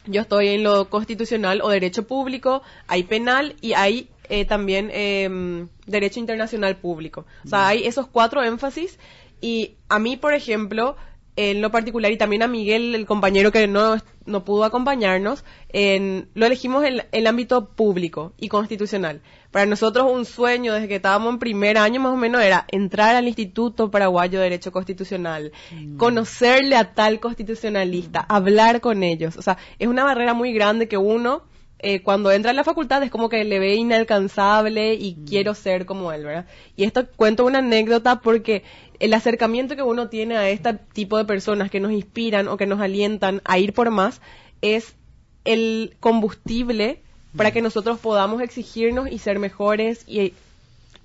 Yo 0.07 0.21
estoy 0.21 0.49
en 0.49 0.63
lo 0.63 0.89
constitucional 0.89 1.61
o 1.61 1.69
derecho 1.69 2.07
público, 2.07 2.61
hay 2.87 3.03
penal 3.03 3.55
y 3.61 3.73
hay 3.73 4.09
eh, 4.29 4.45
también 4.45 4.89
em, 4.91 5.67
derecho 5.85 6.19
internacional 6.19 6.77
público. 6.77 7.25
O 7.45 7.47
sea, 7.47 7.67
hay 7.67 7.85
esos 7.85 8.07
cuatro 8.07 8.43
énfasis 8.43 8.99
y 9.41 9.75
a 9.89 9.99
mí, 9.99 10.17
por 10.17 10.33
ejemplo, 10.33 10.95
en 11.35 11.61
lo 11.61 11.71
particular 11.71 12.11
y 12.11 12.17
también 12.17 12.43
a 12.43 12.47
Miguel, 12.47 12.95
el 12.95 13.05
compañero 13.05 13.51
que 13.51 13.67
no, 13.67 13.97
no 14.25 14.43
pudo 14.45 14.63
acompañarnos, 14.63 15.43
en, 15.69 16.29
lo 16.33 16.45
elegimos 16.45 16.85
en 16.85 17.03
el 17.11 17.27
ámbito 17.27 17.69
público 17.69 18.33
y 18.37 18.47
constitucional. 18.47 19.21
Para 19.51 19.65
nosotros 19.65 20.11
un 20.11 20.25
sueño 20.25 20.73
desde 20.73 20.87
que 20.87 20.95
estábamos 20.95 21.33
en 21.33 21.39
primer 21.39 21.77
año 21.77 22.01
más 22.01 22.13
o 22.13 22.17
menos 22.17 22.41
era 22.41 22.65
entrar 22.69 23.15
al 23.15 23.27
Instituto 23.27 23.89
Paraguayo 23.89 24.39
de 24.39 24.45
Derecho 24.45 24.71
Constitucional, 24.71 25.51
conocerle 25.97 26.75
a 26.75 26.93
tal 26.93 27.19
constitucionalista, 27.19 28.19
hablar 28.19 28.81
con 28.81 29.03
ellos. 29.03 29.37
O 29.37 29.41
sea, 29.41 29.57
es 29.79 29.87
una 29.87 30.03
barrera 30.03 30.33
muy 30.33 30.53
grande 30.53 30.87
que 30.87 30.97
uno 30.97 31.43
eh, 31.79 32.01
cuando 32.01 32.31
entra 32.31 32.51
en 32.51 32.57
la 32.57 32.63
facultad 32.63 33.03
es 33.03 33.11
como 33.11 33.29
que 33.29 33.43
le 33.43 33.59
ve 33.59 33.75
inalcanzable 33.75 34.93
y 34.93 35.17
quiero 35.27 35.53
ser 35.53 35.85
como 35.85 36.11
él, 36.11 36.23
¿verdad? 36.23 36.45
Y 36.75 36.83
esto 36.83 37.05
cuento 37.15 37.45
una 37.45 37.59
anécdota 37.59 38.21
porque 38.21 38.63
el 38.99 39.13
acercamiento 39.13 39.75
que 39.75 39.83
uno 39.83 40.07
tiene 40.07 40.37
a 40.37 40.49
este 40.49 40.73
tipo 40.93 41.17
de 41.17 41.25
personas 41.25 41.69
que 41.69 41.79
nos 41.81 41.91
inspiran 41.91 42.47
o 42.47 42.57
que 42.57 42.65
nos 42.65 42.79
alientan 42.79 43.41
a 43.43 43.59
ir 43.59 43.73
por 43.73 43.91
más 43.91 44.21
es 44.61 44.95
el 45.43 45.95
combustible 45.99 47.01
para 47.35 47.51
que 47.51 47.61
nosotros 47.61 47.99
podamos 47.99 48.41
exigirnos 48.41 49.11
y 49.11 49.19
ser 49.19 49.39
mejores 49.39 50.05
y 50.07 50.33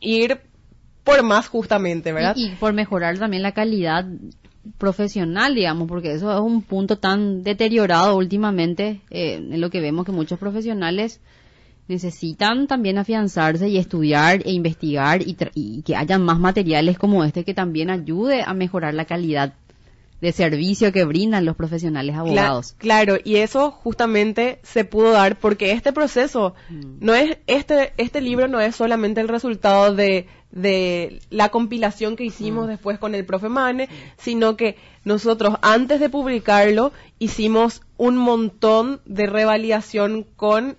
ir 0.00 0.40
por 1.02 1.22
más 1.24 1.48
justamente, 1.48 2.12
¿verdad? 2.12 2.36
Y, 2.36 2.46
y 2.46 2.54
por 2.54 2.72
mejorar 2.72 3.18
también 3.18 3.42
la 3.42 3.52
calidad 3.52 4.06
profesional, 4.78 5.54
digamos, 5.54 5.88
porque 5.88 6.12
eso 6.12 6.32
es 6.32 6.40
un 6.40 6.62
punto 6.62 6.98
tan 6.98 7.42
deteriorado 7.42 8.16
últimamente 8.16 9.00
eh, 9.10 9.34
en 9.34 9.60
lo 9.60 9.70
que 9.70 9.80
vemos 9.80 10.06
que 10.06 10.12
muchos 10.12 10.38
profesionales 10.38 11.20
necesitan 11.88 12.66
también 12.66 12.98
afianzarse 12.98 13.68
y 13.68 13.76
estudiar 13.76 14.42
e 14.46 14.52
investigar 14.52 15.22
y, 15.22 15.36
y 15.54 15.82
que 15.82 15.96
hayan 15.96 16.22
más 16.22 16.38
materiales 16.38 16.98
como 16.98 17.24
este 17.24 17.44
que 17.44 17.52
también 17.52 17.90
ayude 17.90 18.42
a 18.42 18.54
mejorar 18.54 18.94
la 18.94 19.06
calidad 19.06 19.54
de 20.20 20.32
servicio 20.32 20.92
que 20.92 21.04
brindan 21.04 21.44
los 21.44 21.56
profesionales 21.56 22.14
Cla- 22.14 22.18
abogados. 22.20 22.74
claro, 22.78 23.16
y 23.24 23.36
eso 23.36 23.70
justamente 23.70 24.58
se 24.62 24.84
pudo 24.84 25.12
dar 25.12 25.38
porque 25.38 25.72
este 25.72 25.92
proceso 25.92 26.54
Mm. 26.68 26.96
no 27.00 27.14
es 27.14 27.38
este 27.46 27.92
este 27.96 28.20
libro 28.20 28.46
no 28.48 28.60
es 28.60 28.76
solamente 28.76 29.20
el 29.20 29.28
resultado 29.28 29.94
de 29.94 30.26
de 30.52 31.20
la 31.30 31.48
compilación 31.50 32.16
que 32.16 32.24
hicimos 32.24 32.66
Mm. 32.66 32.70
después 32.70 32.98
con 32.98 33.14
el 33.14 33.24
profe 33.24 33.48
Mane, 33.48 33.88
sino 34.18 34.56
que 34.56 34.76
nosotros 35.04 35.54
antes 35.62 36.00
de 36.00 36.08
publicarlo 36.10 36.92
hicimos 37.20 37.82
un 37.96 38.16
montón 38.16 39.00
de 39.06 39.26
revalidación 39.26 40.26
con 40.36 40.76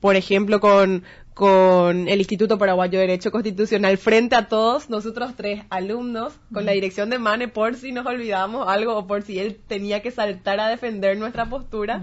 por 0.00 0.16
ejemplo, 0.16 0.58
con, 0.58 1.04
con 1.34 2.08
el 2.08 2.18
Instituto 2.18 2.58
Paraguayo 2.58 2.98
de 2.98 3.06
Derecho 3.06 3.30
Constitucional 3.30 3.96
frente 3.96 4.36
a 4.36 4.48
todos, 4.48 4.90
nosotros 4.90 5.34
tres 5.36 5.64
alumnos, 5.70 6.34
con 6.52 6.66
la 6.66 6.72
dirección 6.72 7.10
de 7.10 7.18
Mane, 7.18 7.48
por 7.48 7.74
si 7.76 7.92
nos 7.92 8.06
olvidamos 8.06 8.68
algo 8.68 8.96
o 8.96 9.06
por 9.06 9.22
si 9.22 9.38
él 9.38 9.58
tenía 9.66 10.02
que 10.02 10.10
saltar 10.10 10.60
a 10.60 10.68
defender 10.68 11.16
nuestra 11.16 11.46
postura, 11.48 12.02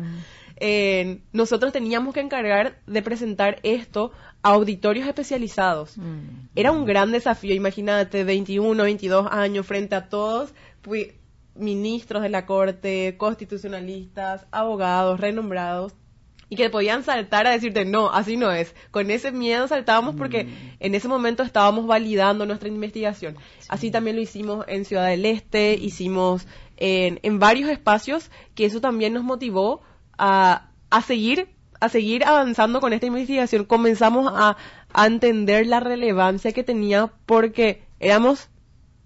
eh, 0.57 1.21
nosotros 1.31 1.71
teníamos 1.71 2.13
que 2.13 2.19
encargar 2.19 2.79
de 2.85 3.01
presentar 3.01 3.59
esto 3.63 4.11
a 4.41 4.49
auditorios 4.49 5.07
especializados. 5.07 5.95
Era 6.55 6.71
un 6.71 6.85
gran 6.85 7.11
desafío, 7.11 7.53
imagínate, 7.53 8.23
21, 8.23 8.83
22 8.83 9.27
años 9.31 9.65
frente 9.65 9.95
a 9.95 10.09
todos, 10.09 10.53
ministros 11.55 12.23
de 12.23 12.29
la 12.29 12.45
Corte, 12.45 13.15
constitucionalistas, 13.17 14.47
abogados, 14.51 15.19
renombrados, 15.19 15.93
y 16.49 16.55
que 16.55 16.69
podían 16.69 17.03
saltar 17.03 17.45
a 17.45 17.51
decirte, 17.51 17.85
no, 17.85 18.11
así 18.11 18.35
no 18.35 18.51
es. 18.51 18.73
Con 18.91 19.11
ese 19.11 19.31
miedo 19.31 19.67
saltábamos 19.67 20.15
porque 20.15 20.47
en 20.79 20.95
ese 20.95 21.07
momento 21.07 21.43
estábamos 21.43 21.85
validando 21.85 22.45
nuestra 22.45 22.69
investigación. 22.69 23.37
Así 23.67 23.91
también 23.91 24.15
lo 24.15 24.21
hicimos 24.21 24.65
en 24.67 24.83
Ciudad 24.85 25.07
del 25.07 25.25
Este, 25.25 25.75
hicimos 25.75 26.47
en, 26.77 27.19
en 27.21 27.39
varios 27.39 27.69
espacios, 27.69 28.31
que 28.55 28.65
eso 28.65 28.81
también 28.81 29.13
nos 29.13 29.23
motivó 29.23 29.81
a, 30.17 30.71
a 30.89 31.01
seguir 31.01 31.49
a 31.81 31.87
seguir 31.87 32.25
avanzando 32.25 32.81
con 32.81 32.91
esta 32.91 33.05
investigación. 33.05 33.63
Comenzamos 33.63 34.29
a, 34.35 34.57
a 34.91 35.07
entender 35.07 35.65
la 35.65 35.79
relevancia 35.79 36.51
que 36.51 36.63
tenía 36.63 37.13
porque 37.25 37.83
éramos 38.01 38.49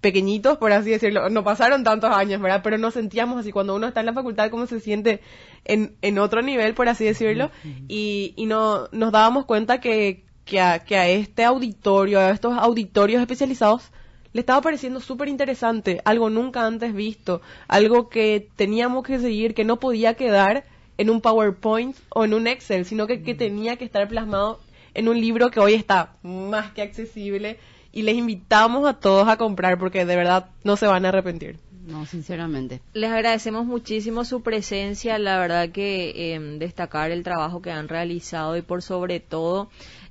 pequeñitos, 0.00 0.58
por 0.58 0.70
así 0.72 0.90
decirlo. 0.90 1.30
No 1.30 1.44
pasaron 1.44 1.82
tantos 1.82 2.10
años, 2.10 2.40
¿verdad? 2.40 2.60
Pero 2.62 2.76
nos 2.76 2.94
sentíamos 2.94 3.38
así. 3.38 3.52
Cuando 3.52 3.74
uno 3.74 3.86
está 3.86 4.00
en 4.00 4.06
la 4.06 4.12
facultad, 4.12 4.50
como 4.50 4.66
se 4.66 4.80
siente 4.80 5.20
en, 5.64 5.96
en 6.02 6.18
otro 6.18 6.42
nivel, 6.42 6.74
por 6.74 6.88
así 6.88 7.04
decirlo. 7.04 7.50
Y, 7.88 8.34
y 8.36 8.46
no, 8.46 8.88
nos 8.92 9.12
dábamos 9.12 9.44
cuenta 9.44 9.80
que, 9.80 10.24
que, 10.44 10.60
a, 10.60 10.80
que 10.80 10.96
a 10.96 11.08
este 11.08 11.44
auditorio, 11.44 12.20
a 12.20 12.30
estos 12.30 12.56
auditorios 12.56 13.20
especializados, 13.20 13.90
le 14.32 14.40
estaba 14.40 14.60
pareciendo 14.60 15.00
súper 15.00 15.28
interesante, 15.28 16.00
algo 16.04 16.28
nunca 16.28 16.66
antes 16.66 16.92
visto, 16.92 17.40
algo 17.68 18.08
que 18.08 18.48
teníamos 18.56 19.04
que 19.04 19.20
seguir, 19.20 19.54
que 19.54 19.64
no 19.64 19.78
podía 19.78 20.14
quedar 20.14 20.64
en 20.98 21.08
un 21.08 21.20
PowerPoint 21.20 21.96
o 22.10 22.24
en 22.24 22.34
un 22.34 22.46
Excel, 22.46 22.84
sino 22.84 23.06
que, 23.06 23.22
que 23.22 23.34
tenía 23.34 23.76
que 23.76 23.84
estar 23.84 24.08
plasmado 24.08 24.60
en 24.92 25.08
un 25.08 25.20
libro 25.20 25.50
que 25.50 25.60
hoy 25.60 25.74
está 25.74 26.16
más 26.22 26.72
que 26.72 26.82
accesible 26.82 27.58
y 27.92 28.02
les 28.02 28.16
invitamos 28.16 28.86
a 28.88 28.94
todos 28.94 29.28
a 29.28 29.36
comprar 29.36 29.78
porque 29.78 30.04
de 30.04 30.16
verdad 30.16 30.50
no 30.64 30.76
se 30.76 30.86
van 30.86 31.04
a 31.04 31.10
arrepentir. 31.10 31.58
No, 31.86 32.06
sinceramente. 32.06 32.80
Les 32.94 33.10
agradecemos 33.10 33.66
muchísimo 33.66 34.24
su 34.24 34.42
presencia, 34.42 35.18
la 35.18 35.38
verdad 35.38 35.68
que 35.68 36.34
eh, 36.34 36.40
destacar 36.58 37.10
el 37.10 37.22
trabajo 37.22 37.60
que 37.60 37.70
han 37.70 37.88
realizado 37.88 38.56
y 38.56 38.62
por 38.62 38.82
sobre 38.82 39.20
todo 39.20 39.68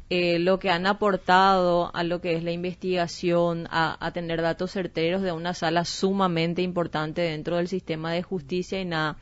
eh, 0.10 0.38
lo 0.38 0.60
que 0.60 0.70
han 0.70 0.86
aportado 0.86 1.90
a 1.96 2.04
lo 2.04 2.22
que 2.22 2.36
es 2.36 2.44
la 2.44 2.52
investigación, 2.52 3.68
a, 3.72 3.98
a 4.06 4.12
tener 4.12 4.44
datos 4.44 4.72
certeros 4.72 5.24
de 5.24 5.32
una 5.32 5.56
sala 5.56 5.84
sumamente 5.86 6.62
importante 6.62 7.22
dentro 7.22 7.58
del 7.58 7.68
sistema 7.68 8.12
de 8.12 8.22
justicia 8.22 8.80
y 8.80 8.86
nada, 8.86 9.18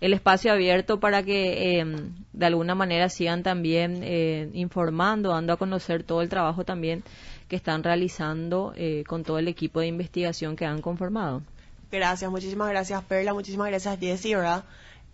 el 0.00 0.12
espacio 0.12 0.52
abierto 0.52 1.00
para 1.00 1.22
que 1.22 1.80
eh, 1.80 1.84
de 2.32 2.46
alguna 2.46 2.74
manera 2.74 3.08
sigan 3.08 3.42
también 3.42 4.00
eh, 4.02 4.50
informando, 4.52 5.30
dando 5.30 5.52
a 5.52 5.56
conocer 5.56 6.02
todo 6.02 6.22
el 6.22 6.28
trabajo 6.28 6.64
también 6.64 7.02
que 7.48 7.56
están 7.56 7.82
realizando 7.82 8.72
eh, 8.76 9.04
con 9.06 9.24
todo 9.24 9.38
el 9.38 9.48
equipo 9.48 9.80
de 9.80 9.86
investigación 9.86 10.56
que 10.56 10.66
han 10.66 10.82
conformado. 10.82 11.42
Gracias, 11.90 12.30
muchísimas 12.30 12.68
gracias 12.68 13.02
Perla, 13.04 13.32
muchísimas 13.32 13.68
gracias 13.68 13.98
Jessie, 13.98 14.34
¿verdad? 14.34 14.64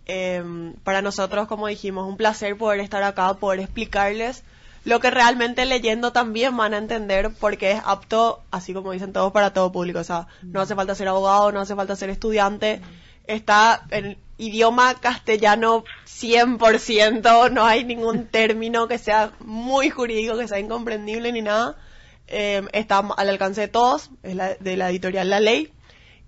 Eh, 0.05 0.43
para 0.83 1.01
nosotros, 1.01 1.47
como 1.47 1.67
dijimos, 1.67 2.07
un 2.07 2.17
placer 2.17 2.57
poder 2.57 2.79
estar 2.79 3.03
acá, 3.03 3.33
poder 3.35 3.59
explicarles 3.59 4.43
lo 4.85 4.99
que 4.99 5.11
realmente 5.11 5.65
leyendo 5.65 6.11
también 6.11 6.55
van 6.57 6.73
a 6.73 6.77
entender 6.77 7.31
porque 7.39 7.71
es 7.71 7.81
apto, 7.85 8.41
así 8.51 8.73
como 8.73 8.91
dicen 8.91 9.13
todos, 9.13 9.31
para 9.31 9.53
todo 9.53 9.71
público. 9.71 9.99
O 9.99 10.03
sea, 10.03 10.27
no 10.41 10.61
hace 10.61 10.75
falta 10.75 10.95
ser 10.95 11.07
abogado, 11.07 11.51
no 11.51 11.61
hace 11.61 11.75
falta 11.75 11.95
ser 11.95 12.09
estudiante. 12.09 12.81
Está 13.25 13.85
en 13.91 14.17
idioma 14.37 14.95
castellano 14.95 15.85
100%, 16.05 17.51
no 17.51 17.65
hay 17.65 17.85
ningún 17.85 18.27
término 18.27 18.87
que 18.89 18.97
sea 18.97 19.31
muy 19.39 19.89
jurídico, 19.89 20.37
que 20.37 20.49
sea 20.49 20.59
incomprendible 20.59 21.31
ni 21.31 21.41
nada. 21.41 21.77
Eh, 22.27 22.63
está 22.73 22.99
al 22.99 23.29
alcance 23.29 23.61
de 23.61 23.67
todos, 23.69 24.09
es 24.21 24.37
de 24.59 24.77
la 24.77 24.89
editorial 24.89 25.29
La 25.29 25.39
Ley. 25.39 25.71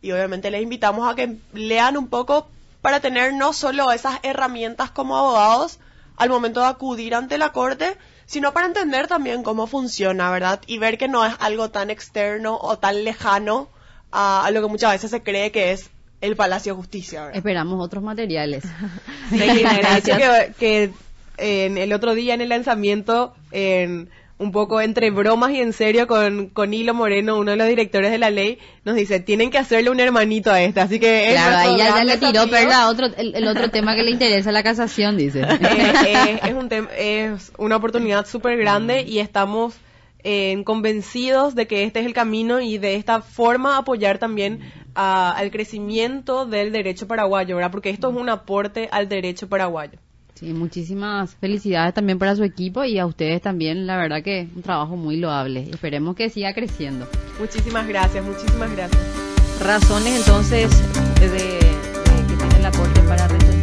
Y 0.05 0.11
obviamente 0.11 0.51
les 0.51 0.61
invitamos 0.61 1.11
a 1.11 1.15
que 1.15 1.37
lean 1.53 1.97
un 1.97 2.07
poco 2.07 2.47
para 2.81 2.99
tener 2.99 3.33
no 3.33 3.53
solo 3.53 3.91
esas 3.91 4.19
herramientas 4.21 4.91
como 4.91 5.17
abogados 5.17 5.79
al 6.17 6.29
momento 6.29 6.59
de 6.61 6.67
acudir 6.67 7.15
ante 7.15 7.37
la 7.39 7.51
corte, 7.51 7.97
sino 8.27 8.53
para 8.53 8.67
entender 8.67 9.07
también 9.07 9.41
cómo 9.41 9.65
funciona, 9.65 10.29
¿verdad? 10.29 10.61
Y 10.67 10.77
ver 10.77 10.99
que 10.99 11.07
no 11.07 11.25
es 11.25 11.33
algo 11.39 11.71
tan 11.71 11.89
externo 11.89 12.57
o 12.61 12.77
tan 12.77 13.03
lejano 13.03 13.69
a, 14.11 14.45
a 14.45 14.51
lo 14.51 14.61
que 14.61 14.67
muchas 14.67 14.91
veces 14.91 15.09
se 15.09 15.23
cree 15.23 15.51
que 15.51 15.71
es 15.71 15.89
el 16.21 16.35
Palacio 16.35 16.73
de 16.73 16.77
Justicia, 16.77 17.21
¿verdad? 17.21 17.37
Esperamos 17.37 17.83
otros 17.83 18.03
materiales. 18.03 18.63
Hecho 19.31 20.13
que, 20.59 20.91
en 21.37 21.77
el 21.77 21.93
otro 21.93 22.13
día 22.15 22.33
en 22.33 22.41
el 22.41 22.49
lanzamiento, 22.49 23.35
en 23.51 24.09
un 24.37 24.51
poco 24.51 24.81
entre 24.81 25.11
bromas 25.11 25.51
y 25.51 25.61
en 25.61 25.71
serio 25.71 26.07
con, 26.07 26.47
con 26.49 26.73
Hilo 26.73 26.93
Moreno, 26.93 27.37
uno 27.37 27.51
de 27.51 27.57
los 27.57 27.67
directores 27.69 28.11
de 28.11 28.17
la 28.17 28.29
ley, 28.29 28.59
nos 28.83 28.95
dice, 28.95 29.21
tienen 29.21 29.49
que 29.49 29.57
hacerle 29.57 29.89
un 29.89 29.99
hermanito 30.01 30.51
a 30.51 30.61
este, 30.61 30.81
así 30.81 30.99
que... 30.99 31.29
Claro, 31.31 31.57
ahí 31.57 31.77
ya, 31.77 31.95
ya 31.95 32.03
le 32.03 32.17
tiró. 32.17 32.47
Perla 32.49 32.89
otro, 32.89 33.07
el, 33.15 33.33
el 33.33 33.47
otro 33.47 33.69
tema 33.69 33.95
que 33.95 34.03
le 34.03 34.11
interesa, 34.11 34.51
la 34.51 34.61
casación, 34.63 35.15
dice. 35.17 35.41
Eh, 35.49 35.93
eh, 36.07 36.39
es, 36.43 36.53
un 36.53 36.69
es 36.97 37.51
una 37.57 37.77
oportunidad 37.77 38.25
súper 38.27 38.57
grande 38.57 39.03
y 39.03 39.19
estamos 39.19 39.75
eh, 40.23 40.61
convencidos 40.65 41.55
de 41.55 41.67
que 41.67 41.83
este 41.83 42.01
es 42.01 42.05
el 42.05 42.13
camino 42.13 42.59
y 42.59 42.77
de 42.77 42.95
esta 42.95 43.21
forma 43.21 43.77
apoyar 43.77 44.17
también 44.17 44.59
a- 44.95 45.31
al 45.31 45.49
crecimiento 45.51 46.45
del 46.45 46.71
derecho 46.73 47.07
paraguayo, 47.07 47.55
¿verdad? 47.55 47.71
Porque 47.71 47.89
esto 47.89 48.09
es 48.09 48.15
un 48.17 48.27
aporte 48.29 48.89
al 48.91 49.07
derecho 49.07 49.47
paraguayo. 49.47 49.97
Sí, 50.35 50.51
muchísimas 50.51 51.33
felicidades 51.35 51.93
también 51.93 52.19
para 52.19 52.35
su 52.35 52.43
equipo 52.43 52.83
y 52.83 52.99
a 52.99 53.05
ustedes 53.05 53.41
también, 53.41 53.87
la 53.87 53.95
verdad 53.95 54.21
que 54.21 54.49
un 54.53 54.61
trabajo 54.61 54.97
muy 54.97 55.15
loable. 55.15 55.69
Esperemos 55.69 56.13
que 56.15 56.29
siga 56.29 56.53
creciendo. 56.53 57.07
Muchísimas 57.39 57.87
gracias, 57.87 58.23
muchísimas 58.23 58.69
gracias. 58.71 59.01
Razones 59.61 60.17
entonces 60.17 60.69
de, 61.21 61.29
que 61.29 62.35
tiene 62.35 62.59
la 62.61 62.71
Corte 62.71 62.99
para 63.01 63.27
rechazar. 63.29 63.54